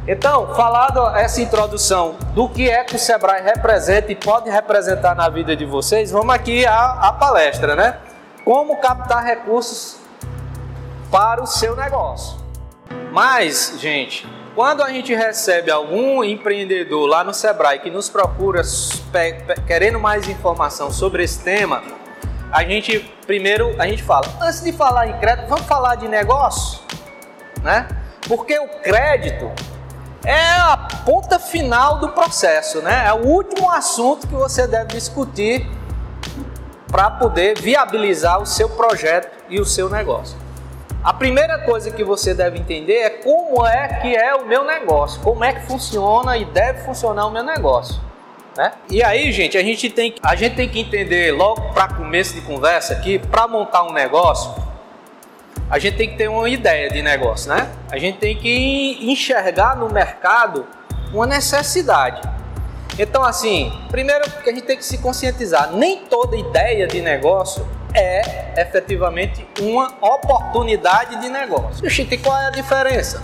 Então, 0.07 0.55
falado 0.55 1.05
essa 1.17 1.41
introdução 1.41 2.15
do 2.33 2.47
que 2.47 2.69
é 2.69 2.81
que 2.85 2.95
o 2.95 2.99
Sebrae 2.99 3.41
representa 3.43 4.09
e 4.09 4.15
pode 4.15 4.49
representar 4.49 5.13
na 5.13 5.27
vida 5.27 5.53
de 5.53 5.65
vocês, 5.65 6.11
vamos 6.11 6.33
aqui 6.33 6.65
à, 6.65 6.91
à 6.91 7.11
palestra, 7.11 7.75
né? 7.75 7.97
Como 8.45 8.77
captar 8.77 9.21
recursos 9.21 9.97
para 11.11 11.43
o 11.43 11.45
seu 11.45 11.75
negócio. 11.75 12.39
Mas, 13.11 13.75
gente, 13.79 14.25
quando 14.55 14.81
a 14.81 14.89
gente 14.89 15.13
recebe 15.13 15.69
algum 15.69 16.23
empreendedor 16.23 17.05
lá 17.05 17.21
no 17.21 17.33
Sebrae 17.33 17.79
que 17.79 17.89
nos 17.89 18.07
procura 18.07 18.61
querendo 19.67 19.99
mais 19.99 20.29
informação 20.29 20.89
sobre 20.89 21.21
esse 21.21 21.43
tema, 21.43 21.83
a 22.49 22.63
gente 22.63 22.99
primeiro 23.25 23.75
a 23.77 23.85
gente 23.85 24.03
fala, 24.03 24.25
antes 24.41 24.63
de 24.63 24.71
falar 24.71 25.09
em 25.09 25.19
crédito, 25.19 25.49
vamos 25.49 25.65
falar 25.65 25.95
de 25.95 26.07
negócio, 26.07 26.79
né? 27.61 27.89
Porque 28.25 28.57
o 28.57 28.67
crédito 28.81 29.51
é 30.27 30.59
a 30.59 30.75
ponta 31.05 31.39
final 31.39 31.99
do 31.99 32.09
processo, 32.09 32.81
né? 32.81 33.05
É 33.07 33.13
o 33.13 33.25
último 33.25 33.71
assunto 33.71 34.27
que 34.27 34.33
você 34.33 34.67
deve 34.67 34.87
discutir 34.87 35.65
para 36.91 37.09
poder 37.09 37.57
viabilizar 37.57 38.41
o 38.41 38.45
seu 38.45 38.67
projeto 38.67 39.31
e 39.49 39.57
o 39.57 39.65
seu 39.65 39.89
negócio. 39.89 40.37
A 41.01 41.13
primeira 41.13 41.59
coisa 41.59 41.91
que 41.91 42.03
você 42.03 42.33
deve 42.33 42.59
entender 42.59 42.95
é 42.95 43.09
como 43.09 43.65
é 43.65 43.87
que 44.01 44.13
é 44.13 44.35
o 44.35 44.45
meu 44.45 44.65
negócio, 44.65 45.21
como 45.21 45.45
é 45.45 45.53
que 45.53 45.65
funciona 45.65 46.35
e 46.35 46.43
deve 46.43 46.81
funcionar 46.81 47.27
o 47.27 47.31
meu 47.31 47.43
negócio. 47.43 48.01
Né? 48.57 48.73
E 48.89 49.01
aí, 49.01 49.31
gente, 49.31 49.57
a 49.57 49.63
gente 49.63 49.89
tem, 49.89 50.13
a 50.21 50.35
gente 50.35 50.57
tem 50.57 50.67
que 50.67 50.81
entender 50.81 51.31
logo 51.31 51.73
para 51.73 51.87
começo 51.87 52.33
de 52.33 52.41
conversa 52.41 52.95
que 52.95 53.17
para 53.17 53.47
montar 53.47 53.83
um 53.83 53.93
negócio, 53.93 54.53
a 55.69 55.79
gente 55.79 55.97
tem 55.97 56.09
que 56.09 56.17
ter 56.17 56.29
uma 56.29 56.47
ideia 56.49 56.89
de 56.89 57.01
negócio, 57.01 57.49
né? 57.49 57.69
A 57.91 57.97
gente 57.97 58.17
tem 58.19 58.37
que 58.37 58.99
enxergar 59.11 59.75
no 59.75 59.89
mercado 59.89 60.65
uma 61.13 61.25
necessidade. 61.25 62.21
Então, 62.97 63.23
assim, 63.23 63.71
primeiro 63.89 64.25
a 64.25 64.49
gente 64.49 64.61
tem 64.61 64.77
que 64.77 64.85
se 64.85 64.97
conscientizar, 64.97 65.71
nem 65.73 65.99
toda 66.05 66.35
ideia 66.35 66.87
de 66.87 67.01
negócio 67.01 67.67
é 67.93 68.61
efetivamente 68.61 69.47
uma 69.59 69.93
oportunidade 70.01 71.19
de 71.21 71.29
negócio. 71.29 71.87
Gente, 71.89 72.17
qual 72.17 72.37
é 72.37 72.47
a 72.47 72.49
diferença? 72.49 73.21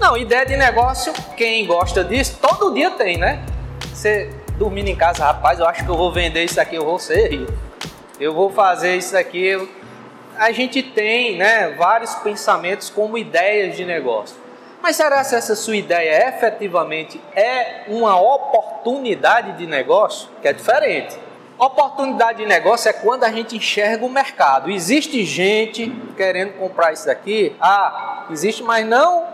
Não, 0.00 0.16
ideia 0.16 0.44
de 0.44 0.56
negócio, 0.56 1.12
quem 1.36 1.66
gosta 1.66 2.02
disso, 2.02 2.38
todo 2.40 2.74
dia 2.74 2.90
tem, 2.90 3.16
né? 3.18 3.44
Você 3.92 4.30
dormindo 4.58 4.88
em 4.88 4.96
casa, 4.96 5.24
rapaz, 5.24 5.58
eu 5.58 5.66
acho 5.66 5.84
que 5.84 5.90
eu 5.90 5.96
vou 5.96 6.12
vender 6.12 6.44
isso 6.44 6.60
aqui, 6.60 6.76
eu 6.76 6.84
vou 6.84 6.98
ser 6.98 7.30
rico. 7.30 7.52
Eu 8.18 8.32
vou 8.32 8.50
fazer 8.50 8.96
isso 8.96 9.16
aqui, 9.16 9.56
a 10.42 10.50
gente 10.50 10.82
tem 10.82 11.36
né, 11.36 11.68
vários 11.78 12.16
pensamentos 12.16 12.90
como 12.90 13.16
ideias 13.16 13.76
de 13.76 13.84
negócio. 13.84 14.36
Mas 14.82 14.96
será 14.96 15.24
que 15.24 15.36
essa 15.36 15.54
sua 15.54 15.76
ideia 15.76 16.28
efetivamente 16.28 17.20
é 17.36 17.84
uma 17.86 18.20
oportunidade 18.20 19.52
de 19.52 19.68
negócio? 19.68 20.28
Que 20.42 20.48
é 20.48 20.52
diferente. 20.52 21.16
Oportunidade 21.56 22.38
de 22.38 22.46
negócio 22.46 22.88
é 22.88 22.92
quando 22.92 23.22
a 23.22 23.30
gente 23.30 23.56
enxerga 23.56 24.04
o 24.04 24.10
mercado. 24.10 24.68
Existe 24.68 25.24
gente 25.24 25.88
querendo 26.16 26.54
comprar 26.54 26.92
isso 26.92 27.06
daqui? 27.06 27.54
Ah, 27.60 28.26
existe, 28.28 28.64
mas 28.64 28.84
não 28.84 29.24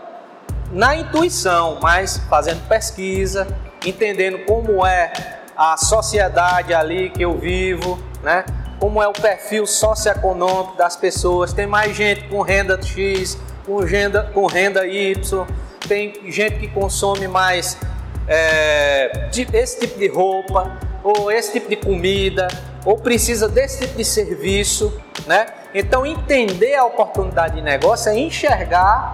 na 0.71 0.95
intuição, 0.95 1.79
mas 1.81 2.17
fazendo 2.29 2.67
pesquisa, 2.67 3.47
entendendo 3.83 4.45
como 4.45 4.85
é 4.85 5.11
a 5.57 5.75
sociedade 5.75 6.71
ali 6.71 7.09
que 7.09 7.23
eu 7.23 7.35
vivo, 7.35 7.97
né? 8.21 8.45
Como 8.79 9.01
é 9.03 9.07
o 9.07 9.13
perfil 9.13 9.67
socioeconômico 9.67 10.77
das 10.77 10.95
pessoas. 10.95 11.53
Tem 11.53 11.67
mais 11.67 11.95
gente 11.95 12.27
com 12.27 12.41
renda 12.41 12.81
X, 12.81 13.37
com 13.65 13.77
renda, 13.77 14.23
com 14.33 14.45
renda 14.45 14.87
Y, 14.87 15.45
tem 15.87 16.13
gente 16.31 16.59
que 16.59 16.67
consome 16.67 17.27
mais 17.27 17.77
é, 18.27 19.29
esse 19.53 19.79
tipo 19.79 19.99
de 19.99 20.07
roupa, 20.07 20.77
ou 21.03 21.31
esse 21.31 21.53
tipo 21.53 21.69
de 21.69 21.75
comida, 21.75 22.47
ou 22.85 22.97
precisa 22.97 23.47
desse 23.47 23.81
tipo 23.81 23.97
de 23.97 24.05
serviço, 24.05 24.93
né? 25.25 25.45
Então, 25.73 26.05
entender 26.05 26.75
a 26.75 26.85
oportunidade 26.85 27.55
de 27.55 27.61
negócio 27.61 28.11
é 28.11 28.17
enxergar 28.17 29.13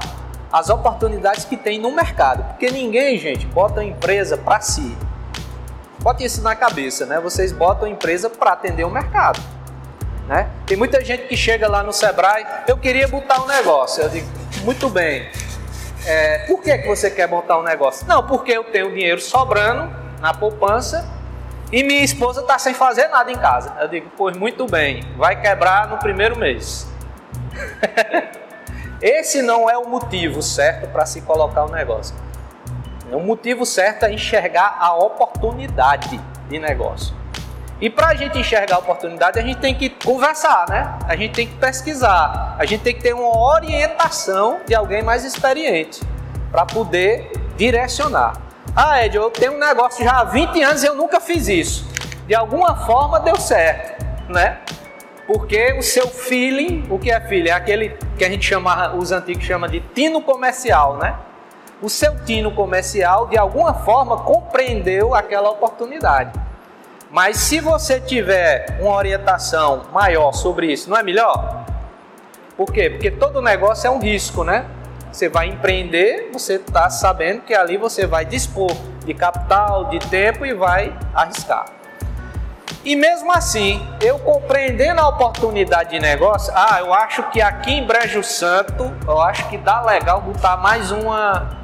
as 0.51 0.69
oportunidades 0.69 1.43
que 1.43 1.57
tem 1.57 1.79
no 1.79 1.91
mercado, 1.91 2.43
porque 2.49 2.71
ninguém, 2.71 3.17
gente, 3.17 3.45
bota 3.45 3.81
a 3.81 3.83
empresa 3.83 4.37
para 4.37 4.61
si. 4.61 4.95
Bote 5.99 6.23
isso 6.23 6.41
na 6.41 6.55
cabeça, 6.55 7.05
né? 7.05 7.19
Vocês 7.19 7.51
botam 7.51 7.87
a 7.87 7.89
empresa 7.89 8.29
para 8.29 8.51
atender 8.51 8.85
o 8.85 8.89
mercado. 8.89 9.41
Né? 10.27 10.49
Tem 10.65 10.75
muita 10.75 11.03
gente 11.03 11.27
que 11.27 11.37
chega 11.37 11.67
lá 11.69 11.83
no 11.83 11.93
Sebrae, 11.93 12.45
eu 12.67 12.77
queria 12.77 13.07
botar 13.07 13.41
um 13.41 13.47
negócio. 13.47 14.03
Eu 14.03 14.09
digo, 14.09 14.27
muito 14.63 14.89
bem. 14.89 15.29
É, 16.05 16.39
por 16.47 16.61
que, 16.61 16.77
que 16.77 16.87
você 16.87 17.09
quer 17.09 17.27
montar 17.27 17.59
um 17.59 17.63
negócio? 17.63 18.07
Não, 18.07 18.25
porque 18.25 18.51
eu 18.51 18.63
tenho 18.63 18.91
dinheiro 18.91 19.19
sobrando 19.19 19.93
na 20.19 20.33
poupança 20.33 21.07
e 21.71 21.83
minha 21.83 22.03
esposa 22.03 22.41
está 22.41 22.59
sem 22.59 22.73
fazer 22.73 23.07
nada 23.07 23.31
em 23.31 23.37
casa. 23.37 23.75
Eu 23.79 23.87
digo, 23.87 24.11
pois 24.15 24.35
muito 24.37 24.65
bem, 24.67 25.03
vai 25.17 25.39
quebrar 25.39 25.87
no 25.87 25.97
primeiro 25.97 26.37
mês. 26.37 26.87
Esse 29.01 29.41
não 29.41 29.69
é 29.69 29.77
o 29.77 29.87
motivo 29.87 30.41
certo 30.41 30.87
para 30.87 31.05
se 31.05 31.21
colocar 31.21 31.65
o 31.65 31.69
um 31.69 31.71
negócio. 31.71 32.15
O 33.11 33.19
motivo 33.19 33.65
certo 33.65 34.03
é 34.03 34.13
enxergar 34.13 34.77
a 34.79 34.95
oportunidade 34.95 36.19
de 36.49 36.59
negócio. 36.59 37.15
E 37.81 37.89
para 37.89 38.07
a 38.07 38.15
gente 38.15 38.39
enxergar 38.39 38.77
a 38.77 38.79
oportunidade, 38.79 39.37
a 39.37 39.41
gente 39.41 39.57
tem 39.57 39.75
que 39.75 39.89
conversar, 39.89 40.65
né? 40.69 40.97
A 41.07 41.15
gente 41.15 41.33
tem 41.33 41.45
que 41.45 41.55
pesquisar, 41.55 42.55
a 42.57 42.65
gente 42.65 42.81
tem 42.81 42.95
que 42.95 43.01
ter 43.01 43.13
uma 43.13 43.37
orientação 43.37 44.61
de 44.65 44.73
alguém 44.73 45.03
mais 45.03 45.25
experiente 45.25 46.01
para 46.51 46.65
poder 46.65 47.31
direcionar. 47.57 48.33
Ah, 48.73 49.05
Ed, 49.05 49.15
eu 49.15 49.29
tenho 49.29 49.53
um 49.53 49.59
negócio 49.59 50.03
já 50.03 50.19
há 50.19 50.23
20 50.23 50.61
anos 50.63 50.83
e 50.83 50.85
eu 50.85 50.95
nunca 50.95 51.19
fiz 51.19 51.49
isso. 51.49 51.85
De 52.25 52.33
alguma 52.33 52.75
forma 52.85 53.19
deu 53.19 53.35
certo, 53.35 54.05
né? 54.29 54.59
Porque 55.27 55.73
o 55.73 55.81
seu 55.81 56.07
feeling, 56.07 56.85
o 56.89 56.97
que 56.97 57.11
é 57.11 57.19
feeling? 57.19 57.49
É 57.49 57.53
aquele 57.53 57.97
que 58.17 58.23
a 58.23 58.29
gente 58.29 58.45
chama, 58.45 58.93
os 58.95 59.11
antigos 59.11 59.43
chamam 59.43 59.69
de 59.69 59.81
tino 59.93 60.21
comercial, 60.21 60.97
né? 60.97 61.17
O 61.81 61.89
seu 61.89 62.23
tino 62.23 62.53
comercial, 62.53 63.27
de 63.27 63.37
alguma 63.37 63.73
forma, 63.73 64.17
compreendeu 64.19 65.13
aquela 65.13 65.49
oportunidade. 65.49 66.31
Mas 67.15 67.37
se 67.37 67.61
você 67.61 67.97
tiver 67.97 68.77
uma 68.81 68.93
orientação 68.93 69.83
maior 69.93 70.33
sobre 70.33 70.73
isso, 70.73 70.89
não 70.89 70.97
é 70.97 71.01
melhor? 71.01 71.65
Por 72.57 72.73
quê? 72.73 72.89
Porque 72.89 73.09
todo 73.09 73.41
negócio 73.41 73.87
é 73.87 73.89
um 73.89 73.99
risco, 73.99 74.43
né? 74.43 74.65
Você 75.13 75.29
vai 75.29 75.47
empreender, 75.47 76.29
você 76.33 76.55
está 76.55 76.89
sabendo 76.89 77.43
que 77.43 77.53
ali 77.53 77.77
você 77.77 78.05
vai 78.05 78.25
dispor 78.25 78.69
de 79.05 79.13
capital, 79.13 79.85
de 79.85 79.99
tempo 80.09 80.45
e 80.45 80.53
vai 80.53 80.93
arriscar. 81.13 81.67
E 82.83 82.97
mesmo 82.97 83.31
assim, 83.31 83.81
eu 84.01 84.19
compreendendo 84.19 84.99
a 84.99 85.07
oportunidade 85.07 85.91
de 85.91 85.99
negócio, 86.01 86.51
ah, 86.53 86.79
eu 86.81 86.93
acho 86.93 87.23
que 87.29 87.41
aqui 87.41 87.71
em 87.71 87.87
Brejo 87.87 88.21
Santo, 88.25 88.93
eu 89.07 89.21
acho 89.21 89.47
que 89.47 89.57
dá 89.57 89.81
legal 89.81 90.19
botar 90.19 90.57
mais 90.57 90.91
uma, 90.91 91.63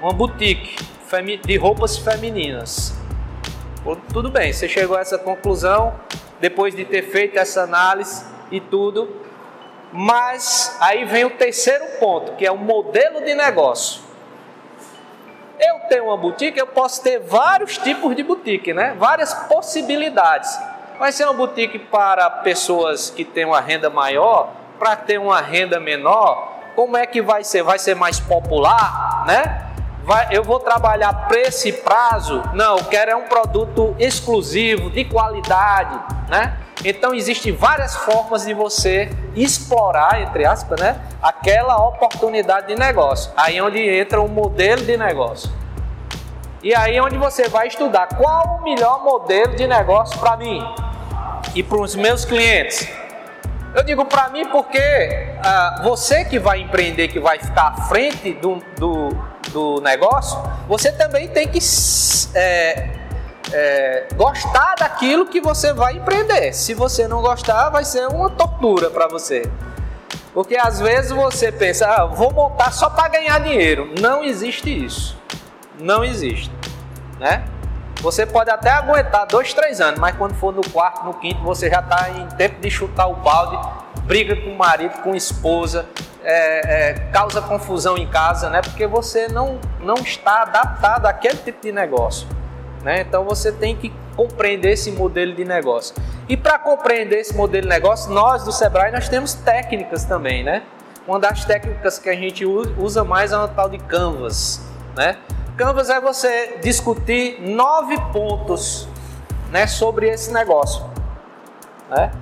uma 0.00 0.12
boutique 0.12 0.84
de 1.46 1.56
roupas 1.56 1.96
femininas. 1.96 2.98
Tudo 4.12 4.30
bem, 4.30 4.52
você 4.52 4.68
chegou 4.68 4.96
a 4.96 5.00
essa 5.00 5.18
conclusão 5.18 5.94
depois 6.40 6.74
de 6.74 6.84
ter 6.84 7.02
feito 7.02 7.38
essa 7.38 7.62
análise 7.62 8.24
e 8.50 8.60
tudo. 8.60 9.08
Mas 9.92 10.76
aí 10.80 11.04
vem 11.04 11.24
o 11.24 11.30
terceiro 11.30 11.84
ponto, 11.98 12.32
que 12.32 12.44
é 12.44 12.50
o 12.50 12.58
modelo 12.58 13.24
de 13.24 13.34
negócio. 13.34 14.02
Eu 15.58 15.80
tenho 15.88 16.04
uma 16.04 16.16
boutique, 16.16 16.58
eu 16.58 16.66
posso 16.66 17.02
ter 17.02 17.18
vários 17.18 17.78
tipos 17.78 18.14
de 18.14 18.22
boutique, 18.22 18.72
né? 18.72 18.94
Várias 18.98 19.32
possibilidades. 19.32 20.58
Vai 20.98 21.10
ser 21.10 21.24
uma 21.24 21.32
boutique 21.32 21.78
para 21.78 22.28
pessoas 22.28 23.10
que 23.10 23.24
têm 23.24 23.44
uma 23.44 23.60
renda 23.60 23.88
maior, 23.88 24.50
para 24.78 24.94
ter 24.94 25.18
uma 25.18 25.40
renda 25.40 25.80
menor. 25.80 26.56
Como 26.74 26.96
é 26.96 27.06
que 27.06 27.22
vai 27.22 27.42
ser? 27.42 27.62
Vai 27.62 27.78
ser 27.78 27.96
mais 27.96 28.20
popular, 28.20 29.24
né? 29.26 29.67
Vai, 30.08 30.28
eu 30.30 30.42
vou 30.42 30.58
trabalhar 30.58 31.12
preço 31.28 31.68
e 31.68 31.72
prazo. 31.72 32.42
Não, 32.54 32.78
eu 32.78 32.84
quero 32.86 33.10
é 33.10 33.16
um 33.16 33.24
produto 33.24 33.94
exclusivo, 33.98 34.88
de 34.90 35.04
qualidade, 35.04 36.00
né? 36.30 36.56
Então 36.82 37.14
existem 37.14 37.52
várias 37.52 37.94
formas 37.94 38.46
de 38.46 38.54
você 38.54 39.10
explorar, 39.36 40.22
entre 40.22 40.46
aspas, 40.46 40.80
né, 40.80 40.98
aquela 41.20 41.76
oportunidade 41.86 42.68
de 42.68 42.76
negócio. 42.76 43.30
Aí 43.36 43.58
é 43.58 43.62
onde 43.62 43.80
entra 43.80 44.20
o 44.20 44.28
modelo 44.28 44.82
de 44.82 44.96
negócio. 44.96 45.50
E 46.62 46.74
aí 46.74 46.96
é 46.96 47.02
onde 47.02 47.18
você 47.18 47.48
vai 47.48 47.66
estudar 47.66 48.06
qual 48.16 48.58
o 48.60 48.62
melhor 48.62 49.02
modelo 49.04 49.56
de 49.56 49.66
negócio 49.66 50.18
para 50.18 50.36
mim 50.36 50.64
e 51.54 51.62
para 51.62 51.80
os 51.80 51.94
meus 51.94 52.24
clientes. 52.24 52.88
Eu 53.78 53.84
digo 53.84 54.04
para 54.04 54.28
mim 54.28 54.44
porque 54.48 54.80
ah, 55.42 55.80
você 55.84 56.24
que 56.24 56.38
vai 56.38 56.60
empreender, 56.60 57.08
que 57.08 57.20
vai 57.20 57.38
ficar 57.38 57.68
à 57.68 57.82
frente 57.82 58.32
do, 58.34 58.56
do 58.76 59.10
do 59.48 59.80
negócio, 59.80 60.38
você 60.66 60.92
também 60.92 61.28
tem 61.28 61.48
que 61.48 61.58
é, 62.34 62.90
é, 63.52 64.08
gostar 64.14 64.74
daquilo 64.78 65.26
que 65.26 65.40
você 65.40 65.72
vai 65.72 65.96
empreender. 65.96 66.52
Se 66.52 66.74
você 66.74 67.08
não 67.08 67.20
gostar, 67.20 67.70
vai 67.70 67.84
ser 67.84 68.06
uma 68.08 68.30
tortura 68.30 68.90
para 68.90 69.08
você. 69.08 69.50
Porque 70.32 70.56
às 70.56 70.78
vezes 70.78 71.10
você 71.10 71.50
pensa, 71.50 71.86
ah, 71.86 72.04
vou 72.04 72.32
montar 72.32 72.72
só 72.72 72.90
para 72.90 73.08
ganhar 73.08 73.40
dinheiro. 73.40 73.92
Não 74.00 74.22
existe 74.22 74.84
isso. 74.84 75.18
Não 75.78 76.04
existe. 76.04 76.52
Né? 77.18 77.44
Você 78.00 78.24
pode 78.24 78.48
até 78.48 78.70
aguentar 78.70 79.26
dois, 79.26 79.52
três 79.52 79.80
anos, 79.80 79.98
mas 79.98 80.16
quando 80.16 80.34
for 80.34 80.54
no 80.54 80.62
quarto, 80.70 81.04
no 81.04 81.14
quinto, 81.14 81.42
você 81.42 81.68
já 81.68 81.80
está 81.80 82.08
em 82.10 82.28
tempo 82.36 82.60
de 82.60 82.70
chutar 82.70 83.08
o 83.08 83.14
balde, 83.16 83.58
briga 84.04 84.36
com 84.36 84.50
o 84.50 84.56
marido, 84.56 85.02
com 85.02 85.12
a 85.12 85.16
esposa, 85.16 85.84
é, 86.22 86.90
é, 86.90 86.92
causa 87.12 87.42
confusão 87.42 87.96
em 87.98 88.06
casa, 88.06 88.50
né? 88.50 88.60
Porque 88.60 88.86
você 88.86 89.26
não, 89.28 89.58
não 89.80 89.96
está 89.96 90.42
adaptado 90.42 91.06
àquele 91.06 91.38
tipo 91.38 91.60
de 91.60 91.72
negócio. 91.72 92.28
Né? 92.84 93.00
Então 93.00 93.24
você 93.24 93.50
tem 93.50 93.76
que 93.76 93.92
compreender 94.14 94.72
esse 94.72 94.92
modelo 94.92 95.34
de 95.34 95.44
negócio. 95.44 95.94
E 96.28 96.36
para 96.36 96.58
compreender 96.58 97.18
esse 97.18 97.34
modelo 97.34 97.64
de 97.64 97.68
negócio, 97.68 98.12
nós 98.12 98.44
do 98.44 98.52
Sebrae 98.52 98.92
nós 98.92 99.08
temos 99.08 99.34
técnicas 99.34 100.04
também, 100.04 100.44
né? 100.44 100.62
Uma 101.06 101.18
das 101.18 101.44
técnicas 101.44 101.98
que 101.98 102.08
a 102.08 102.14
gente 102.14 102.44
usa 102.44 103.02
mais 103.02 103.32
é 103.32 103.38
o 103.38 103.48
tal 103.48 103.68
de 103.68 103.78
Canvas, 103.78 104.60
né? 104.94 105.16
Canvas 105.58 105.90
é 105.90 106.00
você 106.00 106.58
discutir 106.62 107.40
nove 107.40 107.98
pontos, 108.12 108.88
né, 109.50 109.66
sobre 109.66 110.08
esse 110.08 110.32
negócio, 110.32 110.88
né? 111.90 112.12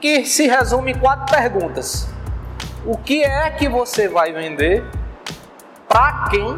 Que 0.00 0.24
se 0.24 0.48
resume 0.48 0.92
em 0.92 0.98
quatro 0.98 1.26
perguntas 1.26 2.08
o 2.86 2.96
que 2.96 3.22
é 3.22 3.50
que 3.50 3.68
você 3.68 4.08
vai 4.08 4.32
vender, 4.32 4.82
para 5.86 6.30
quem, 6.30 6.56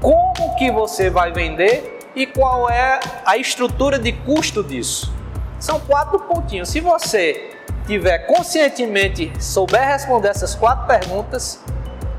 como 0.00 0.56
que 0.56 0.68
você 0.72 1.08
vai 1.08 1.30
vender 1.30 2.00
e 2.16 2.26
qual 2.26 2.68
é 2.68 2.98
a 3.24 3.36
estrutura 3.36 4.00
de 4.00 4.12
custo 4.12 4.64
disso. 4.64 5.14
São 5.60 5.78
quatro 5.78 6.18
pontinhos. 6.18 6.70
Se 6.70 6.80
você 6.80 7.50
tiver 7.86 8.18
conscientemente 8.26 9.32
souber 9.38 9.86
responder 9.86 10.30
essas 10.30 10.56
quatro 10.56 10.88
perguntas, 10.88 11.62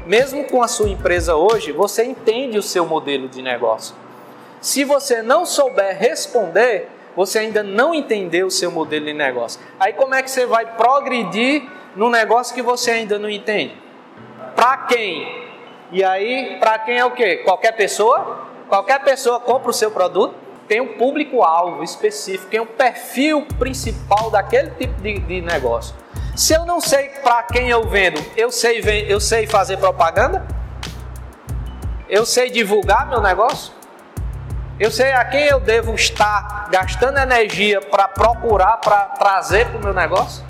mesmo 0.06 0.44
com 0.46 0.62
a 0.62 0.68
sua 0.68 0.90
empresa 0.90 1.36
hoje, 1.36 1.72
você 1.72 2.04
entende 2.04 2.58
o 2.58 2.64
seu 2.64 2.86
modelo 2.86 3.28
de 3.28 3.42
negócio. 3.42 3.96
Se 4.60 4.84
você 4.84 5.22
não 5.22 5.46
souber 5.46 5.98
responder, 5.98 6.88
você 7.16 7.40
ainda 7.40 7.64
não 7.64 7.94
entendeu 7.94 8.48
o 8.48 8.52
seu 8.52 8.72
modelo 8.72 9.06
de 9.06 9.14
negócio. 9.14 9.60
Aí 9.80 9.94
como 9.94 10.14
é 10.16 10.22
que 10.22 10.32
você 10.32 10.46
vai 10.46 10.66
progredir 10.66 11.64
num 11.96 12.10
negócio 12.10 12.54
que 12.54 12.62
você 12.62 12.92
ainda 12.92 13.20
não 13.20 13.30
entende? 13.30 13.76
Para 14.56 14.78
quem? 14.78 15.42
E 15.92 16.04
aí, 16.04 16.58
para 16.60 16.80
quem 16.80 16.98
é 16.98 17.06
o 17.06 17.12
quê? 17.12 17.38
Qualquer 17.38 17.74
pessoa? 17.74 18.48
Qualquer 18.70 19.04
pessoa 19.04 19.40
compra 19.40 19.72
o 19.72 19.74
seu 19.74 19.92
produto? 19.92 20.36
Tem 20.68 20.80
um 20.80 20.98
público-alvo 20.98 21.84
específico, 21.84 22.50
tem 22.50 22.62
um 22.62 22.66
perfil 22.66 23.46
principal 23.60 24.32
daquele 24.32 24.70
tipo 24.72 25.02
de, 25.02 25.20
de 25.20 25.42
negócio. 25.42 25.94
Se 26.42 26.56
eu 26.56 26.66
não 26.66 26.82
sei 26.82 27.10
para 27.22 27.44
quem 27.44 27.70
eu 27.70 27.88
vendo, 27.88 28.20
eu 28.36 28.52
sei, 28.52 28.82
eu 29.08 29.20
sei 29.20 29.46
fazer 29.46 29.78
propaganda? 29.78 30.44
Eu 32.10 32.26
sei 32.26 32.50
divulgar 32.50 33.08
meu 33.08 33.22
negócio? 33.22 33.72
Eu 34.80 34.90
sei 34.90 35.12
a 35.12 35.24
quem 35.24 35.44
eu 35.44 35.60
devo 35.60 35.94
estar 35.94 36.68
gastando 36.72 37.20
energia 37.20 37.80
para 37.80 38.08
procurar, 38.08 38.78
para 38.78 39.06
trazer 39.10 39.68
para 39.68 39.78
o 39.78 39.84
meu 39.84 39.94
negócio? 39.94 40.44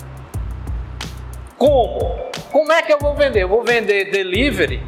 Como? 1.58 2.30
Como 2.50 2.72
é 2.72 2.80
que 2.80 2.90
eu 2.90 2.98
vou 2.98 3.14
vender? 3.14 3.42
Eu 3.42 3.48
vou 3.50 3.62
vender 3.62 4.10
delivery? 4.10 4.82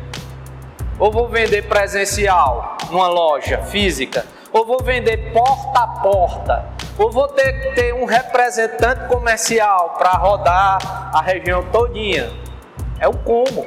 Ou 0.98 1.12
vou 1.12 1.28
vender 1.28 1.68
presencial 1.68 2.78
numa 2.90 3.08
loja 3.08 3.58
física? 3.64 4.24
Ou 4.54 4.64
vou 4.64 4.82
vender 4.82 5.32
porta 5.32 5.80
a 5.80 5.86
porta? 5.86 6.64
Ou 6.96 7.10
vou 7.10 7.28
ter, 7.28 7.74
ter 7.74 7.92
um 7.92 8.06
representante 8.06 9.06
comercial 9.08 9.96
para 9.98 10.12
rodar 10.12 10.78
a 11.12 11.20
região 11.20 11.62
todinha? 11.64 12.32
É 12.98 13.06
o 13.06 13.14
como. 13.18 13.66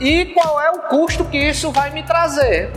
E 0.00 0.26
qual 0.34 0.60
é 0.60 0.70
o 0.72 0.80
custo 0.88 1.24
que 1.26 1.38
isso 1.38 1.70
vai 1.70 1.90
me 1.90 2.02
trazer? 2.02 2.72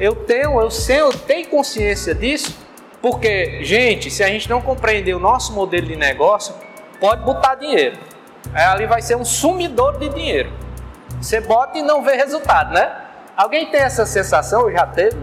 Eu 0.00 0.14
tenho, 0.14 0.58
eu 0.60 0.70
sei, 0.70 1.00
eu 1.00 1.12
tenho 1.12 1.48
consciência 1.48 2.14
disso, 2.14 2.56
porque, 3.02 3.62
gente, 3.62 4.10
se 4.10 4.24
a 4.24 4.28
gente 4.28 4.48
não 4.48 4.62
compreender 4.62 5.14
o 5.14 5.18
nosso 5.18 5.52
modelo 5.52 5.88
de 5.88 5.96
negócio, 5.96 6.54
pode 6.98 7.22
botar 7.22 7.56
dinheiro 7.56 7.98
ali 8.64 8.86
vai 8.86 9.02
ser 9.02 9.16
um 9.16 9.24
sumidor 9.24 9.98
de 9.98 10.08
dinheiro. 10.08 10.52
Você 11.20 11.40
bota 11.40 11.78
e 11.78 11.82
não 11.82 12.02
vê 12.02 12.14
resultado, 12.14 12.72
né? 12.72 12.90
Alguém 13.36 13.66
tem 13.70 13.80
essa 13.80 14.06
sensação? 14.06 14.70
Já 14.70 14.86
teve? 14.86 15.16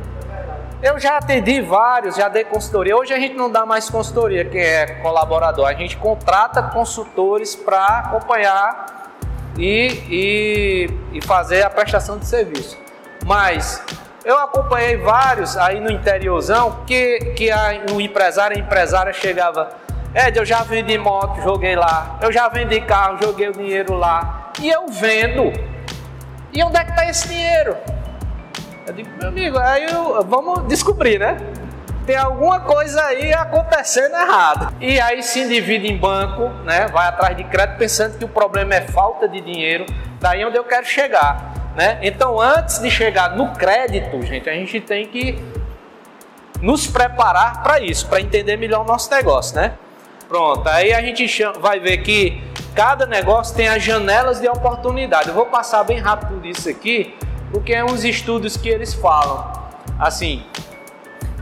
Eu 0.83 0.99
já 0.99 1.15
atendi 1.15 1.61
vários, 1.61 2.17
já 2.17 2.27
dei 2.27 2.43
consultoria. 2.43 2.97
Hoje 2.97 3.13
a 3.13 3.17
gente 3.17 3.35
não 3.35 3.49
dá 3.49 3.65
mais 3.65 3.89
consultoria, 3.89 4.43
que 4.43 4.57
é 4.57 4.85
colaborador. 4.95 5.65
A 5.65 5.73
gente 5.73 5.95
contrata 5.95 6.61
consultores 6.61 7.55
para 7.55 7.99
acompanhar 7.99 9.15
e, 9.57 9.87
e, 10.09 10.89
e 11.13 11.21
fazer 11.21 11.63
a 11.63 11.69
prestação 11.69 12.17
de 12.17 12.25
serviço. 12.25 12.77
Mas 13.25 13.81
eu 14.25 14.37
acompanhei 14.37 14.97
vários 14.97 15.55
aí 15.55 15.79
no 15.79 15.89
interiorzão 15.89 16.83
que, 16.85 17.31
que 17.33 17.49
a, 17.49 17.85
o 17.93 18.01
empresário, 18.01 18.57
a 18.57 18.59
empresária 18.59 19.13
chegava, 19.13 19.71
Ed, 20.13 20.37
eu 20.37 20.43
já 20.43 20.63
vendi 20.63 20.97
moto, 20.97 21.41
joguei 21.41 21.77
lá. 21.77 22.19
Eu 22.21 22.29
já 22.29 22.49
vendi 22.49 22.81
carro, 22.81 23.17
joguei 23.23 23.47
o 23.47 23.53
dinheiro 23.53 23.93
lá. 23.93 24.51
E 24.59 24.69
eu 24.69 24.87
vendo. 24.89 25.43
E 26.51 26.61
onde 26.61 26.75
é 26.75 26.83
que 26.83 26.89
está 26.89 27.09
esse 27.09 27.25
dinheiro? 27.29 27.77
Eu 28.85 28.93
digo, 28.93 29.09
meu 29.17 29.29
amigo, 29.29 29.57
aí 29.57 29.85
eu, 29.85 30.21
vamos 30.25 30.67
descobrir, 30.67 31.17
né? 31.17 31.37
Tem 32.05 32.17
alguma 32.17 32.59
coisa 32.59 33.01
aí 33.01 33.33
acontecendo 33.33 34.13
errado. 34.13 34.75
E 34.81 34.99
aí 34.99 35.23
se 35.23 35.39
endivida 35.39 35.87
em 35.87 35.97
banco, 35.97 36.49
né? 36.65 36.87
Vai 36.87 37.07
atrás 37.07 37.37
de 37.37 37.45
crédito 37.45 37.77
pensando 37.77 38.17
que 38.17 38.25
o 38.25 38.27
problema 38.27 38.75
é 38.75 38.81
falta 38.81 39.27
de 39.27 39.39
dinheiro. 39.39 39.85
Daí 40.19 40.43
onde 40.43 40.57
eu 40.57 40.65
quero 40.65 40.85
chegar, 40.85 41.53
né? 41.77 41.97
Então, 42.01 42.41
antes 42.41 42.79
de 42.79 42.91
chegar 42.91 43.37
no 43.37 43.53
crédito, 43.53 44.21
gente, 44.23 44.49
a 44.49 44.53
gente 44.53 44.81
tem 44.81 45.07
que 45.07 45.41
nos 46.61 46.85
preparar 46.85 47.63
para 47.63 47.79
isso, 47.79 48.05
para 48.07 48.19
entender 48.19 48.57
melhor 48.57 48.81
o 48.81 48.87
nosso 48.87 49.09
negócio, 49.09 49.55
né? 49.55 49.73
Pronto, 50.27 50.67
aí 50.67 50.93
a 50.93 51.01
gente 51.01 51.25
vai 51.59 51.79
ver 51.79 51.99
que 51.99 52.43
cada 52.75 53.05
negócio 53.05 53.55
tem 53.55 53.69
as 53.69 53.81
janelas 53.81 54.41
de 54.41 54.47
oportunidade. 54.49 55.29
Eu 55.29 55.35
vou 55.35 55.45
passar 55.45 55.83
bem 55.83 55.99
rápido 55.99 56.45
isso 56.45 56.67
aqui, 56.67 57.15
porque 57.53 57.71
é 57.71 57.85
uns 57.85 58.03
estudos 58.03 58.57
que 58.57 58.67
eles 58.67 58.95
falam. 58.95 59.53
Assim, 59.99 60.43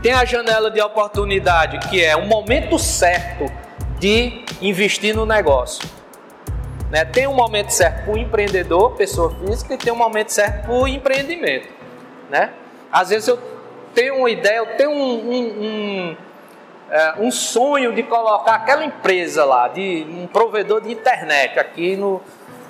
tem 0.02 0.12
a 0.12 0.26
janela 0.26 0.70
de 0.70 0.78
oportunidade, 0.78 1.78
que 1.88 2.04
é 2.04 2.14
o 2.14 2.26
momento 2.26 2.78
certo 2.78 3.50
de 3.98 4.44
investir 4.60 5.16
no 5.16 5.24
negócio. 5.24 5.88
Né? 6.90 7.06
Tem 7.06 7.26
um 7.26 7.32
momento 7.32 7.70
certo 7.70 8.04
para 8.04 8.12
o 8.12 8.18
empreendedor, 8.18 8.92
pessoa 8.92 9.34
física, 9.34 9.72
e 9.72 9.78
tem 9.78 9.90
um 9.90 9.96
momento 9.96 10.28
certo 10.28 10.66
para 10.66 10.74
o 10.74 10.86
empreendimento. 10.86 11.68
Né? 12.28 12.50
Às 12.92 13.08
vezes 13.08 13.28
eu 13.28 13.38
tenho 13.94 14.16
uma 14.16 14.30
ideia, 14.30 14.58
eu 14.58 14.76
tenho 14.76 14.90
um, 14.90 15.30
um, 15.30 15.64
um, 15.64 16.16
é, 16.90 17.14
um 17.20 17.30
sonho 17.30 17.94
de 17.94 18.02
colocar 18.02 18.56
aquela 18.56 18.84
empresa 18.84 19.46
lá, 19.46 19.66
de 19.66 20.06
um 20.10 20.26
provedor 20.26 20.82
de 20.82 20.92
internet 20.92 21.58
aqui 21.58 21.96
no. 21.96 22.20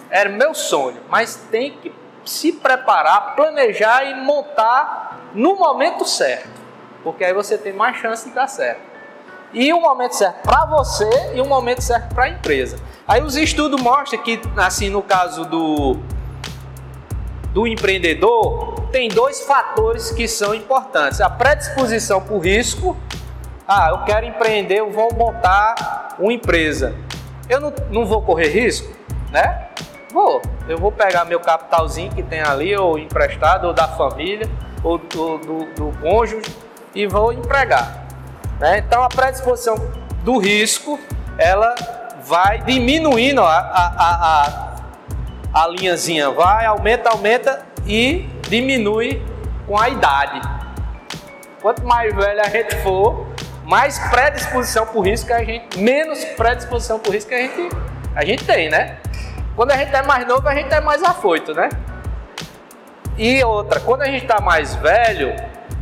Era 0.08 0.28
meu 0.28 0.54
sonho, 0.54 0.98
mas 1.08 1.34
tem 1.50 1.72
que 1.72 2.01
se 2.24 2.52
preparar, 2.52 3.34
planejar 3.34 4.04
e 4.04 4.14
montar 4.14 5.30
no 5.34 5.56
momento 5.56 6.04
certo, 6.04 6.60
porque 7.02 7.24
aí 7.24 7.32
você 7.32 7.58
tem 7.58 7.72
mais 7.72 7.96
chance 7.96 8.28
de 8.28 8.34
dar 8.34 8.46
certo. 8.46 8.92
E 9.52 9.72
o 9.72 9.76
um 9.76 9.80
momento 9.80 10.14
certo 10.14 10.42
para 10.42 10.64
você 10.64 11.32
e 11.34 11.40
o 11.40 11.44
um 11.44 11.48
momento 11.48 11.82
certo 11.82 12.14
para 12.14 12.24
a 12.24 12.28
empresa. 12.30 12.78
Aí 13.06 13.22
os 13.22 13.36
estudos 13.36 13.80
mostram 13.80 14.22
que, 14.22 14.40
assim, 14.56 14.88
no 14.88 15.02
caso 15.02 15.44
do, 15.44 15.98
do 17.52 17.66
empreendedor, 17.66 18.80
tem 18.90 19.08
dois 19.08 19.42
fatores 19.42 20.10
que 20.10 20.26
são 20.26 20.54
importantes: 20.54 21.20
a 21.20 21.28
predisposição 21.28 22.20
por 22.20 22.38
risco. 22.38 22.96
Ah, 23.68 23.90
eu 23.90 24.04
quero 24.04 24.26
empreender, 24.26 24.80
eu 24.80 24.90
vou 24.90 25.14
montar 25.14 26.16
uma 26.18 26.32
empresa. 26.32 26.94
Eu 27.48 27.60
não, 27.60 27.72
não 27.90 28.06
vou 28.06 28.22
correr 28.22 28.48
risco, 28.48 28.90
né? 29.30 29.68
Vou. 30.12 30.42
Eu 30.68 30.76
vou 30.76 30.92
pegar 30.92 31.24
meu 31.24 31.40
capitalzinho 31.40 32.12
que 32.12 32.22
tem 32.22 32.42
ali, 32.42 32.76
ou 32.76 32.98
emprestado, 32.98 33.66
ou 33.66 33.72
da 33.72 33.88
família, 33.88 34.46
ou 34.84 34.98
do, 34.98 35.38
do, 35.38 35.64
do 35.74 35.98
cônjuge, 36.00 36.54
e 36.94 37.06
vou 37.06 37.32
empregar. 37.32 38.04
Né? 38.60 38.78
Então 38.78 39.02
a 39.02 39.08
predisposição 39.08 39.74
do 40.22 40.38
risco, 40.38 41.00
ela 41.38 41.74
vai 42.24 42.58
diminuindo 42.58 43.40
a, 43.40 43.58
a, 43.58 43.92
a, 45.54 45.62
a, 45.62 45.68
linhazinha, 45.68 46.30
vai, 46.30 46.66
aumenta, 46.66 47.08
aumenta 47.08 47.64
e 47.86 48.28
diminui 48.48 49.22
com 49.66 49.78
a 49.78 49.88
idade. 49.88 50.40
Quanto 51.60 51.84
mais 51.84 52.14
velho 52.14 52.40
a 52.40 52.48
gente 52.48 52.76
for, 52.82 53.26
mais 53.64 53.98
predisposição 54.10 54.86
por 54.86 55.06
risco 55.06 55.32
a 55.32 55.42
gente, 55.42 55.78
menos 55.78 56.22
predisposição 56.36 56.98
por 56.98 57.14
risco 57.14 57.32
a 57.32 57.38
gente, 57.38 57.68
a 58.14 58.24
gente 58.24 58.44
tem, 58.44 58.68
né? 58.68 58.98
Quando 59.54 59.70
a 59.70 59.76
gente 59.76 59.94
é 59.94 60.02
mais 60.02 60.26
novo, 60.26 60.48
a 60.48 60.54
gente 60.54 60.72
é 60.72 60.80
mais 60.80 61.02
afoito, 61.02 61.52
né? 61.54 61.68
E 63.18 63.44
outra, 63.44 63.80
quando 63.80 64.02
a 64.02 64.06
gente 64.06 64.22
está 64.22 64.40
mais 64.40 64.74
velho, 64.76 65.34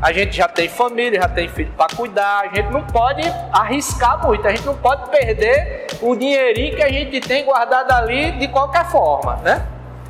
a 0.03 0.13
gente 0.13 0.37
já 0.37 0.49
tem 0.49 0.69
família, 0.69 1.21
já 1.21 1.29
tem 1.29 1.49
filho 1.49 1.73
para 1.77 1.95
cuidar, 1.95 2.41
a 2.41 2.55
gente 2.55 2.71
não 2.73 2.83
pode 2.83 3.23
arriscar 3.53 4.27
muito, 4.27 4.47
a 4.47 4.51
gente 4.51 4.67
não 4.67 4.77
pode 4.77 5.09
perder 5.11 5.87
o 6.03 6.17
dinheirinho 6.17 6.75
que 6.75 6.83
a 6.83 6.91
gente 6.91 7.21
tem 7.21 7.45
guardado 7.45 7.93
ali 7.93 8.33
de 8.33 8.49
qualquer 8.49 8.87
forma, 8.87 9.37
né? 9.37 9.65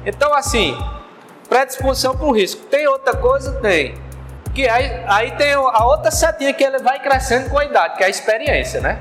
Então, 0.07 0.33
assim, 0.33 0.79
predisposição 1.49 2.17
para 2.17 2.27
o 2.27 2.33
risco. 2.33 2.63
Tem 2.67 2.87
outra 2.87 3.15
coisa? 3.17 3.53
Tem. 3.61 3.95
Que 4.55 4.69
aí, 4.69 5.05
aí 5.07 5.31
tem 5.33 5.53
a 5.53 5.85
outra 5.85 6.11
setinha 6.11 6.55
que 6.55 6.65
ele 6.65 6.79
vai 6.79 6.99
crescendo 7.01 7.51
com 7.51 7.59
a 7.59 7.65
idade, 7.65 7.97
que 7.97 8.03
é 8.03 8.07
a 8.07 8.11
experiência, 8.11 8.81
né? 8.81 8.99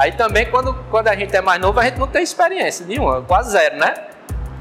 Aí 0.00 0.12
também, 0.12 0.46
quando, 0.46 0.72
quando 0.90 1.08
a 1.08 1.14
gente 1.14 1.36
é 1.36 1.42
mais 1.42 1.60
novo, 1.60 1.78
a 1.78 1.84
gente 1.84 1.98
não 1.98 2.06
tem 2.06 2.22
experiência 2.22 2.86
nenhuma, 2.86 3.20
quase 3.20 3.50
zero, 3.50 3.76
né? 3.76 3.92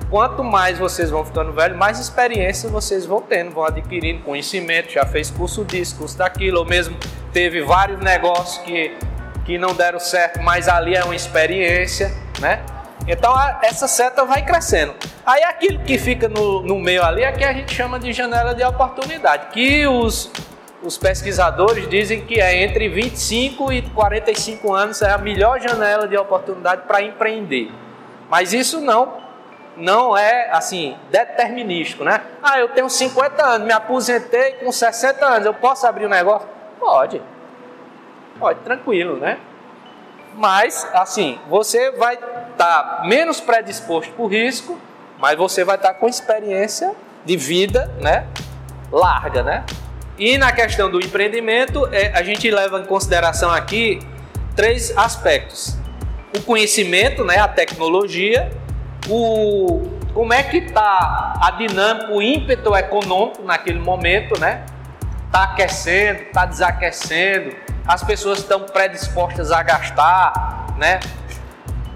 Quanto 0.10 0.43
mais 0.43 0.78
vocês 0.78 1.10
vão 1.10 1.23
ficando 1.23 1.54
velhos, 1.54 1.78
mais 1.78 1.97
experiência 1.97 2.67
vocês 2.67 3.06
vão 3.06 3.21
tendo, 3.21 3.52
vão 3.52 3.63
adquirindo 3.63 4.21
conhecimento, 4.21 4.91
já 4.91 5.06
fez 5.06 5.32
curso 5.32 5.63
disso, 5.63 5.95
curso 5.95 6.17
daquilo, 6.17 6.60
ou 6.60 6.65
mesmo 6.65 6.97
teve 7.32 7.62
vários 7.62 8.02
negócios 8.02 8.58
que, 8.65 8.97
que 9.45 9.58
não 9.58 9.73
deram 9.73 9.97
certo, 9.97 10.41
mas 10.41 10.67
ali 10.67 10.93
é 10.93 11.06
uma 11.06 11.15
experiência, 11.15 12.13
né? 12.41 12.62
Então 13.08 13.34
a, 13.34 13.62
essa 13.63 13.88
seta 13.88 14.25
vai 14.25 14.43
crescendo. 14.43 14.93
Aí 15.25 15.41
aquilo 15.43 15.80
que 15.86 15.97
fica 15.97 16.28
no, 16.28 16.63
no 16.63 16.78
meio 16.78 17.02
ali 17.02 17.23
é 17.23 17.32
que 17.32 17.45
a 17.45 17.54
gente 17.54 17.73
chama 17.73 17.97
de 17.97 18.12
janela 18.12 18.54
de 18.54 18.63
oportunidade, 18.65 19.52
que 19.54 19.88
os, 19.88 20.30
os 20.82 20.98
pesquisadores 20.98 21.88
dizem 21.89 22.26
que 22.26 22.39
é 22.39 22.63
entre 22.63 22.88
25 22.88 23.72
e 23.72 23.82
45 23.82 24.74
anos 24.74 25.02
é 25.02 25.12
a 25.12 25.18
melhor 25.18 25.60
janela 25.60 26.08
de 26.08 26.15
oportunidade 26.18 26.84
para 26.88 27.02
empreender. 27.02 27.72
Mas 28.30 28.54
isso 28.54 28.80
não 28.80 29.30
não 29.76 30.18
é 30.18 30.50
assim 30.52 30.98
determinístico, 31.10 32.04
né? 32.04 32.22
Ah, 32.44 32.60
eu 32.60 32.68
tenho 32.70 32.89
50 32.89 33.46
anos, 33.46 33.65
me 33.65 33.72
aposentei 33.72 34.54
com 34.54 34.72
60 34.72 35.26
anos, 35.26 35.46
eu 35.46 35.54
posso 35.54 35.88
abrir 35.88 36.06
um 36.06 36.10
negócio? 36.10 36.48
Pode. 36.78 37.22
Pode, 38.38 38.60
tranquilo, 38.60 39.18
né? 39.18 39.38
Mas 40.36 40.88
assim, 40.94 41.39
você 41.50 41.92
vai 41.92 42.15
estar 42.15 42.56
tá 42.56 43.02
menos 43.06 43.39
predisposto 43.39 44.13
por 44.13 44.28
risco, 44.28 44.78
mas 45.18 45.38
você 45.38 45.63
vai 45.63 45.76
estar 45.76 45.94
tá 45.94 46.00
com 46.00 46.08
experiência 46.08 46.94
de 47.26 47.38
vida, 47.38 47.89
né? 48.02 48.28
Larga, 48.92 49.44
né? 49.44 49.65
E 50.20 50.38
na 50.38 50.52
questão 50.52 50.92
do 50.92 51.00
empreendimento, 51.00 51.88
é, 51.94 52.12
a 52.14 52.22
gente 52.22 52.52
leva 52.52 52.80
em 52.80 52.86
consideração 52.86 53.50
aqui 53.50 54.00
três 54.54 54.96
aspectos: 54.98 55.78
o 56.38 56.42
conhecimento, 56.42 57.24
né, 57.24 57.38
a 57.38 57.48
tecnologia, 57.48 58.52
o 59.08 59.98
como 60.14 60.34
é 60.34 60.44
que 60.44 60.58
está 60.58 61.34
a 61.42 61.52
dinâmica, 61.52 62.12
o 62.12 62.22
ímpeto 62.22 62.76
econômico 62.76 63.44
naquele 63.44 63.80
momento, 63.80 64.38
né? 64.40 64.66
Está 65.28 65.44
aquecendo, 65.44 66.24
está 66.24 66.46
desaquecendo, 66.46 67.56
as 67.88 68.04
pessoas 68.04 68.40
estão 68.40 68.62
predispostas 68.62 69.52
a 69.52 69.64
gastar, 69.64 70.76
né? 70.78 71.00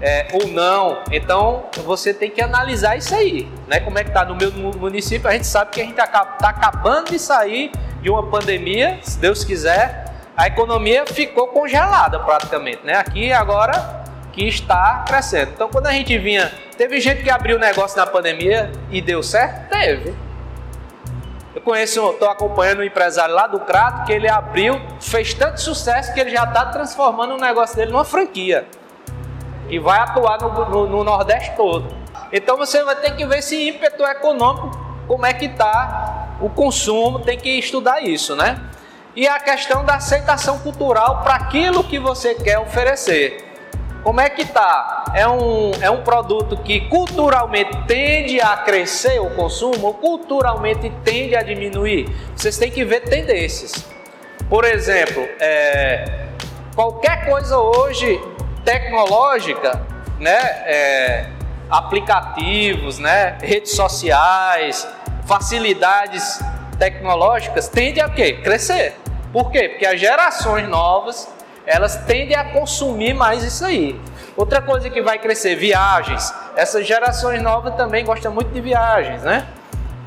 É, 0.00 0.28
ou 0.32 0.48
não. 0.48 1.02
Então 1.10 1.66
você 1.84 2.14
tem 2.14 2.30
que 2.30 2.40
analisar 2.40 2.96
isso 2.96 3.14
aí, 3.14 3.48
né? 3.66 3.80
Como 3.80 3.98
é 3.98 4.04
que 4.04 4.10
está 4.10 4.24
no 4.24 4.36
meu 4.36 4.50
município? 4.52 5.28
A 5.28 5.32
gente 5.32 5.46
sabe 5.46 5.72
que 5.72 5.80
a 5.80 5.84
gente 5.84 6.00
está 6.00 6.48
acabando 6.48 7.10
de 7.10 7.18
sair 7.18 7.72
de 8.04 8.10
uma 8.10 8.22
pandemia, 8.22 8.98
se 9.00 9.18
Deus 9.18 9.44
quiser, 9.44 10.04
a 10.36 10.46
economia 10.46 11.06
ficou 11.06 11.48
congelada 11.48 12.18
praticamente, 12.18 12.80
né? 12.84 12.96
Aqui 12.96 13.32
agora 13.32 14.04
que 14.30 14.46
está 14.46 15.04
crescendo. 15.06 15.52
Então, 15.54 15.70
quando 15.70 15.86
a 15.86 15.92
gente 15.92 16.18
vinha, 16.18 16.52
teve 16.76 17.00
gente 17.00 17.22
que 17.22 17.30
abriu 17.30 17.58
negócio 17.58 17.96
na 17.96 18.06
pandemia 18.06 18.70
e 18.90 19.00
deu 19.00 19.22
certo? 19.22 19.70
Teve. 19.70 20.14
Eu 21.54 21.62
conheço, 21.62 22.10
estou 22.10 22.28
acompanhando 22.28 22.80
um 22.80 22.84
empresário 22.84 23.34
lá 23.34 23.46
do 23.46 23.60
Crato 23.60 24.04
que 24.04 24.12
ele 24.12 24.28
abriu, 24.28 24.78
fez 25.00 25.32
tanto 25.32 25.58
sucesso 25.62 26.12
que 26.12 26.20
ele 26.20 26.30
já 26.30 26.44
está 26.44 26.66
transformando 26.66 27.36
o 27.36 27.38
negócio 27.38 27.74
dele 27.74 27.90
numa 27.90 28.04
franquia 28.04 28.66
e 29.66 29.78
vai 29.78 29.98
atuar 30.00 30.38
no, 30.42 30.68
no, 30.68 30.86
no 30.88 31.04
Nordeste 31.04 31.56
todo. 31.56 31.88
Então 32.30 32.58
você 32.58 32.84
vai 32.84 32.96
ter 32.96 33.16
que 33.16 33.24
ver 33.24 33.38
esse 33.38 33.68
ímpeto 33.68 34.04
econômico, 34.04 34.78
como 35.06 35.24
é 35.24 35.32
que 35.32 35.46
está 35.46 36.03
o 36.40 36.48
consumo, 36.48 37.20
tem 37.20 37.38
que 37.38 37.50
estudar 37.58 38.02
isso, 38.02 38.34
né? 38.34 38.60
E 39.16 39.28
a 39.28 39.38
questão 39.38 39.84
da 39.84 39.96
aceitação 39.96 40.58
cultural 40.58 41.22
para 41.22 41.34
aquilo 41.34 41.84
que 41.84 41.98
você 41.98 42.34
quer 42.34 42.58
oferecer. 42.58 43.44
Como 44.02 44.20
é 44.20 44.28
que 44.28 44.44
tá? 44.44 45.04
É 45.14 45.26
um, 45.26 45.70
é 45.80 45.90
um 45.90 46.02
produto 46.02 46.58
que 46.58 46.82
culturalmente 46.88 47.74
tende 47.86 48.38
a 48.38 48.56
crescer 48.58 49.18
o 49.18 49.30
consumo 49.30 49.86
ou 49.86 49.94
culturalmente 49.94 50.92
tende 51.02 51.34
a 51.34 51.42
diminuir? 51.42 52.14
Vocês 52.36 52.58
têm 52.58 52.70
que 52.70 52.84
ver 52.84 53.00
tendências. 53.00 53.86
Por 54.48 54.64
exemplo, 54.64 55.26
é, 55.40 56.26
qualquer 56.74 57.24
coisa 57.24 57.58
hoje 57.58 58.20
tecnológica, 58.62 59.80
né, 60.18 60.38
é, 60.66 61.26
aplicativos, 61.70 62.98
né, 62.98 63.38
redes 63.40 63.72
sociais, 63.72 64.86
facilidades 65.26 66.40
tecnológicas 66.78 67.68
tende 67.68 68.00
a 68.00 68.08
quê? 68.08 68.34
Crescer. 68.34 68.94
Por 69.32 69.50
quê? 69.50 69.70
Porque 69.70 69.86
as 69.86 70.00
gerações 70.00 70.68
novas 70.68 71.28
elas 71.66 71.96
tendem 72.04 72.36
a 72.36 72.44
consumir 72.52 73.14
mais 73.14 73.42
isso 73.42 73.64
aí. 73.64 73.98
Outra 74.36 74.60
coisa 74.60 74.90
que 74.90 75.00
vai 75.00 75.18
crescer, 75.18 75.56
viagens. 75.56 76.32
Essas 76.56 76.86
gerações 76.86 77.40
novas 77.40 77.74
também 77.74 78.04
gostam 78.04 78.32
muito 78.32 78.52
de 78.52 78.60
viagens, 78.60 79.22
né? 79.22 79.46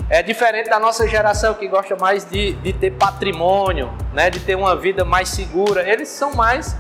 É 0.10 0.22
diferente 0.22 0.70
da 0.70 0.80
nossa 0.80 1.08
geração 1.08 1.54
que 1.54 1.68
gosta 1.68 1.96
mais 1.96 2.24
de, 2.24 2.54
de 2.54 2.74
ter 2.74 2.92
patrimônio, 2.92 3.92
né? 4.14 4.30
De 4.30 4.40
ter 4.40 4.56
uma 4.56 4.76
vida 4.76 5.04
mais 5.04 5.30
segura. 5.30 5.88
Eles 5.90 6.10
são 6.10 6.34
mais 6.34 6.76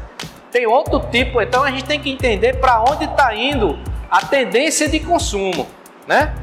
tem 0.51 0.65
outro 0.65 0.99
tipo. 1.11 1.41
Então 1.41 1.63
a 1.63 1.71
gente 1.71 1.85
tem 1.85 1.99
que 1.99 2.09
entender 2.09 2.57
para 2.57 2.81
onde 2.81 3.05
está 3.05 3.33
indo 3.35 3.77
a 4.09 4.25
tendência 4.25 4.87
de 4.87 4.99
consumo, 4.99 5.67
né? 6.07 6.33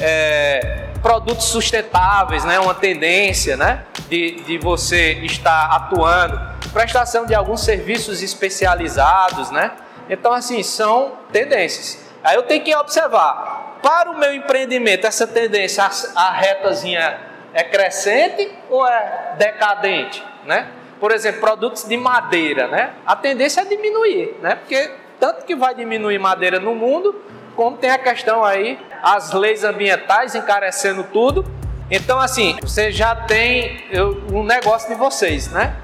É, 0.00 0.85
produtos 1.06 1.44
sustentáveis, 1.44 2.44
né? 2.44 2.58
Uma 2.58 2.74
tendência, 2.74 3.56
né? 3.56 3.84
De, 4.08 4.40
de 4.40 4.58
você 4.58 5.12
estar 5.22 5.70
atuando, 5.70 6.36
prestação 6.72 7.24
de 7.24 7.32
alguns 7.32 7.60
serviços 7.60 8.24
especializados, 8.24 9.52
né? 9.52 9.70
Então 10.10 10.32
assim 10.32 10.64
são 10.64 11.12
tendências. 11.30 12.04
Aí 12.24 12.34
eu 12.34 12.42
tenho 12.42 12.64
que 12.64 12.74
observar 12.74 13.78
para 13.80 14.10
o 14.10 14.18
meu 14.18 14.34
empreendimento 14.34 15.06
essa 15.06 15.28
tendência 15.28 15.84
a, 15.84 16.20
a 16.20 16.32
retazinha 16.32 17.20
é 17.54 17.62
crescente 17.62 18.50
ou 18.68 18.84
é 18.84 19.36
decadente, 19.38 20.24
né? 20.44 20.66
Por 20.98 21.12
exemplo, 21.12 21.40
produtos 21.40 21.84
de 21.84 21.96
madeira, 21.96 22.66
né? 22.66 22.94
A 23.06 23.14
tendência 23.14 23.60
é 23.60 23.64
diminuir, 23.64 24.34
né? 24.42 24.56
Porque 24.56 24.90
tanto 25.20 25.44
que 25.44 25.54
vai 25.54 25.72
diminuir 25.72 26.18
madeira 26.18 26.58
no 26.58 26.74
mundo, 26.74 27.14
como 27.54 27.76
tem 27.76 27.90
a 27.90 27.98
questão 27.98 28.44
aí, 28.44 28.76
as 29.06 29.32
leis 29.32 29.62
ambientais 29.62 30.34
encarecendo 30.34 31.04
tudo. 31.04 31.46
Então, 31.88 32.18
assim, 32.18 32.56
você 32.60 32.90
já 32.90 33.14
tem 33.14 33.84
um 34.32 34.42
negócio 34.42 34.88
de 34.88 34.96
vocês, 34.96 35.46
né? 35.52 35.76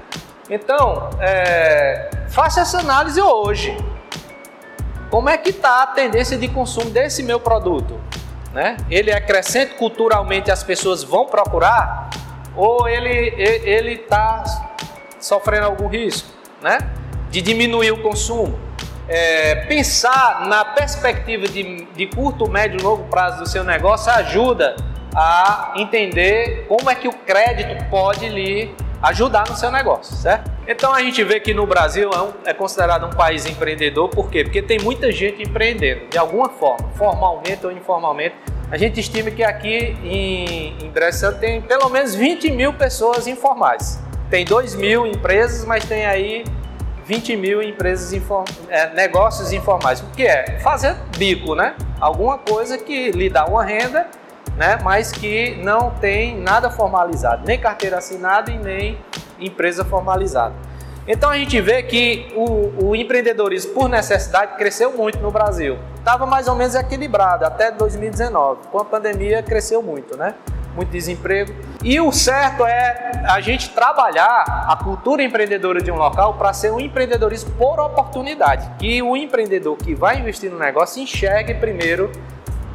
Então, 0.49 1.09
é, 1.21 2.09
faça 2.27 2.59
essa 2.59 2.79
análise 2.79 3.21
hoje. 3.21 3.77
Como 5.09 5.29
é 5.29 5.37
que 5.37 5.51
está 5.51 5.83
a 5.83 5.87
tendência 5.87 6.37
de 6.37 6.49
consumo 6.49 6.89
desse 6.89 7.23
meu 7.23 7.39
produto? 7.39 7.97
Né? 8.51 8.75
Ele 8.89 9.09
é 9.09 9.21
crescente 9.21 9.75
culturalmente, 9.75 10.51
as 10.51 10.61
pessoas 10.61 11.01
vão 11.01 11.25
procurar? 11.25 12.09
Ou 12.57 12.89
ele 12.89 13.09
ele 13.39 13.93
está 13.93 14.43
sofrendo 15.17 15.67
algum 15.67 15.87
risco, 15.87 16.27
né? 16.61 16.77
De 17.31 17.41
diminuir 17.41 17.91
o 17.91 18.01
consumo? 18.03 18.59
É, 19.07 19.55
pensar 19.67 20.45
na 20.47 20.63
perspectiva 20.63 21.47
de, 21.47 21.85
de 21.85 22.07
curto, 22.07 22.49
médio 22.49 22.79
e 22.79 22.83
longo 22.83 23.03
prazo 23.05 23.39
do 23.43 23.49
seu 23.49 23.63
negócio 23.63 24.11
ajuda 24.11 24.75
a 25.15 25.73
entender 25.75 26.65
como 26.67 26.89
é 26.89 26.95
que 26.95 27.07
o 27.07 27.13
crédito 27.13 27.85
pode 27.89 28.27
lhe 28.29 28.73
ajudar 29.01 29.43
no 29.49 29.55
seu 29.55 29.69
negócio, 29.69 30.15
certo? 30.15 30.49
Então 30.65 30.93
a 30.93 31.01
gente 31.01 31.21
vê 31.23 31.39
que 31.39 31.53
no 31.53 31.67
Brasil 31.67 32.09
é, 32.13 32.21
um, 32.21 32.33
é, 32.45 32.53
considerado 32.53 33.05
um 33.05 33.09
país 33.09 33.45
empreendedor, 33.45 34.07
por 34.09 34.29
quê? 34.29 34.45
Porque 34.45 34.61
tem 34.61 34.79
muita 34.79 35.11
gente 35.11 35.43
empreendendo, 35.43 36.07
de 36.09 36.17
alguma 36.17 36.47
forma, 36.49 36.89
formalmente 36.95 37.65
ou 37.65 37.71
informalmente. 37.71 38.35
A 38.71 38.77
gente 38.77 38.99
estima 39.01 39.29
que 39.29 39.43
aqui 39.43 39.95
em, 40.03 40.77
em 40.81 40.89
Bressan 40.89 41.33
tem 41.33 41.61
pelo 41.61 41.89
menos 41.89 42.15
20 42.15 42.49
mil 42.51 42.73
pessoas 42.73 43.27
informais. 43.27 44.01
Tem 44.29 44.45
2 44.45 44.73
mil 44.75 45.05
empresas, 45.05 45.65
mas 45.65 45.83
tem 45.83 46.05
aí 46.05 46.45
20 47.05 47.35
mil 47.35 47.61
empresas, 47.61 48.13
inform... 48.13 48.45
é, 48.69 48.93
negócios 48.93 49.51
informais. 49.51 50.01
O 50.01 50.05
que 50.11 50.25
é? 50.25 50.59
Fazer 50.59 50.95
bico, 51.17 51.55
né? 51.55 51.75
Alguma 51.99 52.37
coisa 52.37 52.77
que 52.77 53.11
lhe 53.11 53.29
dá 53.29 53.45
uma 53.45 53.63
renda, 53.63 54.07
né? 54.55 54.77
mas 54.83 55.11
que 55.11 55.55
não 55.63 55.91
tem 55.91 56.39
nada 56.39 56.69
formalizado, 56.69 57.45
nem 57.45 57.59
carteira 57.59 57.97
assinada 57.97 58.51
e 58.51 58.57
nem 58.57 58.97
empresa 59.39 59.83
formalizada. 59.83 60.53
Então 61.05 61.29
a 61.29 61.37
gente 61.37 61.59
vê 61.59 61.83
que 61.83 62.31
o, 62.33 62.89
o 62.89 62.95
empreendedorismo 62.95 63.73
por 63.73 63.89
necessidade 63.89 64.55
cresceu 64.55 64.93
muito 64.93 65.19
no 65.19 65.31
Brasil. 65.31 65.77
Estava 65.97 66.25
mais 66.25 66.47
ou 66.47 66.55
menos 66.55 66.75
equilibrado 66.75 67.45
até 67.45 67.71
2019. 67.71 68.67
Com 68.71 68.79
a 68.79 68.85
pandemia 68.85 69.43
cresceu 69.43 69.81
muito, 69.81 70.17
né? 70.17 70.33
Muito 70.75 70.89
desemprego. 70.89 71.53
E 71.83 71.99
o 71.99 72.11
certo 72.11 72.65
é 72.65 73.23
a 73.27 73.39
gente 73.41 73.69
trabalhar 73.69 74.65
a 74.67 74.75
cultura 74.75 75.23
empreendedora 75.23 75.81
de 75.81 75.91
um 75.91 75.95
local 75.95 76.33
para 76.35 76.53
ser 76.53 76.71
um 76.71 76.79
empreendedorismo 76.79 77.51
por 77.51 77.79
oportunidade. 77.79 78.69
Que 78.77 79.01
o 79.01 79.15
empreendedor 79.15 79.77
que 79.77 79.93
vai 79.93 80.19
investir 80.19 80.51
no 80.51 80.57
negócio 80.57 81.01
enxergue 81.01 81.53
primeiro 81.55 82.11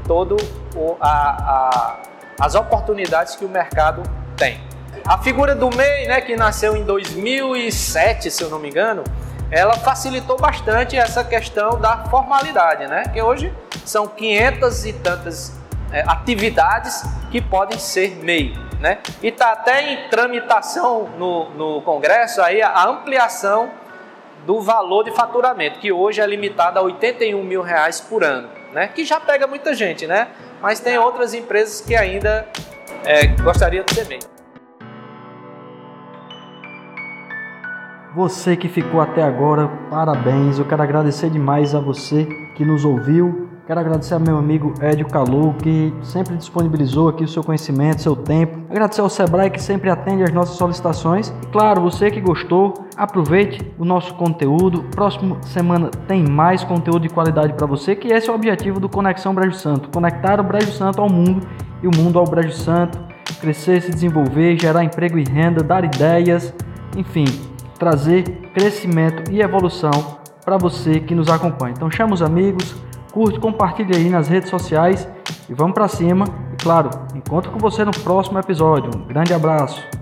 todo 0.07 0.37
o, 0.75 0.97
a, 1.01 1.09
a, 1.09 1.97
as 2.41 2.55
oportunidades 2.55 3.37
que 3.37 3.45
o 3.45 3.49
mercado 3.49 4.03
tem. 4.37 4.61
A 5.07 5.19
figura 5.19 5.55
do 5.55 5.75
MEI, 5.75 6.07
né, 6.07 6.21
que 6.21 6.37
nasceu 6.37 6.77
em 6.77 6.85
2007, 6.85 8.31
se 8.31 8.43
eu 8.43 8.51
não 8.51 8.59
me 8.59 8.69
engano, 8.69 9.05
ela 9.51 9.75
facilitou 9.75 10.37
bastante 10.37 10.97
essa 10.97 11.25
questão 11.25 11.81
da 11.81 12.05
formalidade, 12.05 12.87
né? 12.87 13.05
Que 13.13 13.23
hoje 13.23 13.53
são 13.85 14.07
500 14.07 14.85
e 14.85 14.93
tantas 14.93 15.58
é, 15.93 16.03
atividades 16.07 17.03
que 17.31 17.41
podem 17.41 17.79
ser 17.79 18.17
MEI. 18.17 18.55
Né? 18.81 18.99
E 19.23 19.29
está 19.29 19.53
até 19.53 19.93
em 19.93 20.09
tramitação 20.09 21.09
no, 21.19 21.51
no 21.51 21.83
Congresso 21.83 22.41
aí 22.41 22.63
a 22.63 22.85
ampliação 22.85 23.71
do 24.47 24.61
valor 24.61 25.03
de 25.03 25.11
faturamento, 25.11 25.81
que 25.81 25.91
hoje 25.91 26.21
é 26.21 26.27
limitado 26.27 26.79
a 26.79 26.83
81 26.83 27.43
mil 27.43 27.61
reais 27.61 28.01
por 28.01 28.23
ano, 28.23 28.49
né? 28.73 28.89
que 28.89 29.05
já 29.05 29.19
pega 29.19 29.47
muita 29.47 29.75
gente, 29.75 30.07
né? 30.07 30.29
mas 30.63 30.79
tem 30.79 30.97
outras 30.97 31.35
empresas 31.35 31.81
que 31.81 31.95
ainda 31.95 32.47
é, 33.05 33.27
gostariam 33.43 33.85
de 33.85 33.95
ser 33.95 34.07
MEI. 34.07 34.21
Você 38.15 38.57
que 38.57 38.69
ficou 38.69 39.01
até 39.01 39.23
agora, 39.23 39.69
parabéns. 39.91 40.59
Eu 40.59 40.65
quero 40.65 40.83
agradecer 40.83 41.31
demais 41.31 41.75
a 41.75 41.79
você 41.79 42.27
que 42.57 42.65
nos 42.65 42.85
ouviu, 42.85 43.48
Quero 43.69 43.81
agradecer 43.81 44.15
ao 44.15 44.21
meu 44.21 44.39
amigo 44.39 44.73
Edio 44.81 45.07
Calu, 45.09 45.53
que 45.63 45.93
sempre 46.01 46.35
disponibilizou 46.39 47.11
aqui 47.11 47.23
o 47.23 47.29
seu 47.29 47.45
conhecimento, 47.45 48.01
seu 48.01 48.17
tempo. 48.17 48.59
Agradecer 48.71 49.03
ao 49.03 49.11
Sebrae, 49.11 49.51
que 49.51 49.63
sempre 49.63 49.91
atende 49.91 50.23
às 50.23 50.33
nossas 50.33 50.57
solicitações. 50.57 51.29
E 51.43 51.47
claro, 51.49 51.83
você 51.83 52.11
que 52.11 52.19
gostou, 52.19 52.73
aproveite 52.97 53.61
o 53.79 53.85
nosso 53.85 54.15
conteúdo. 54.15 54.85
Próxima 54.85 55.37
semana 55.43 55.91
tem 56.07 56.27
mais 56.27 56.65
conteúdo 56.65 57.01
de 57.01 57.11
qualidade 57.11 57.53
para 57.53 57.67
você, 57.67 57.95
que 57.95 58.09
esse 58.09 58.31
é 58.31 58.33
o 58.33 58.37
objetivo 58.37 58.81
do 58.81 58.89
Conexão 58.89 59.35
Brejo 59.35 59.59
Santo. 59.59 59.91
Conectar 59.91 60.41
o 60.41 60.45
Brejo 60.45 60.73
Santo 60.73 61.03
ao 61.03 61.11
mundo 61.11 61.47
e 61.83 61.87
o 61.87 61.91
mundo 61.95 62.19
ao 62.19 62.25
Brejo 62.25 62.53
Santo. 62.53 62.99
Crescer, 63.39 63.83
se 63.83 63.91
desenvolver, 63.91 64.59
gerar 64.59 64.83
emprego 64.83 65.19
e 65.19 65.25
renda, 65.25 65.63
dar 65.63 65.85
ideias, 65.85 66.55
enfim, 66.97 67.27
trazer 67.79 68.23
crescimento 68.55 69.31
e 69.31 69.43
evolução 69.43 70.17
para 70.43 70.57
você 70.57 71.01
que 71.01 71.15
nos 71.15 71.29
acompanha. 71.29 71.75
Então 71.77 71.91
chama 71.91 72.15
os 72.15 72.23
amigos, 72.23 72.88
curte, 73.13 73.41
compartilhe 73.41 73.97
aí 73.97 74.09
nas 74.09 74.29
redes 74.29 74.51
sociais 74.51 75.09
e 75.49 75.55
vamos 75.55 75.75
para 75.75 75.89
cima. 75.89 76.25
E 76.53 76.57
claro, 76.63 76.91
encontro 77.15 77.51
com 77.51 77.59
você 77.59 77.85
no 77.85 77.93
próximo 77.93 78.39
episódio. 78.39 78.91
Um 78.97 79.07
grande 79.07 79.33
abraço. 79.33 79.98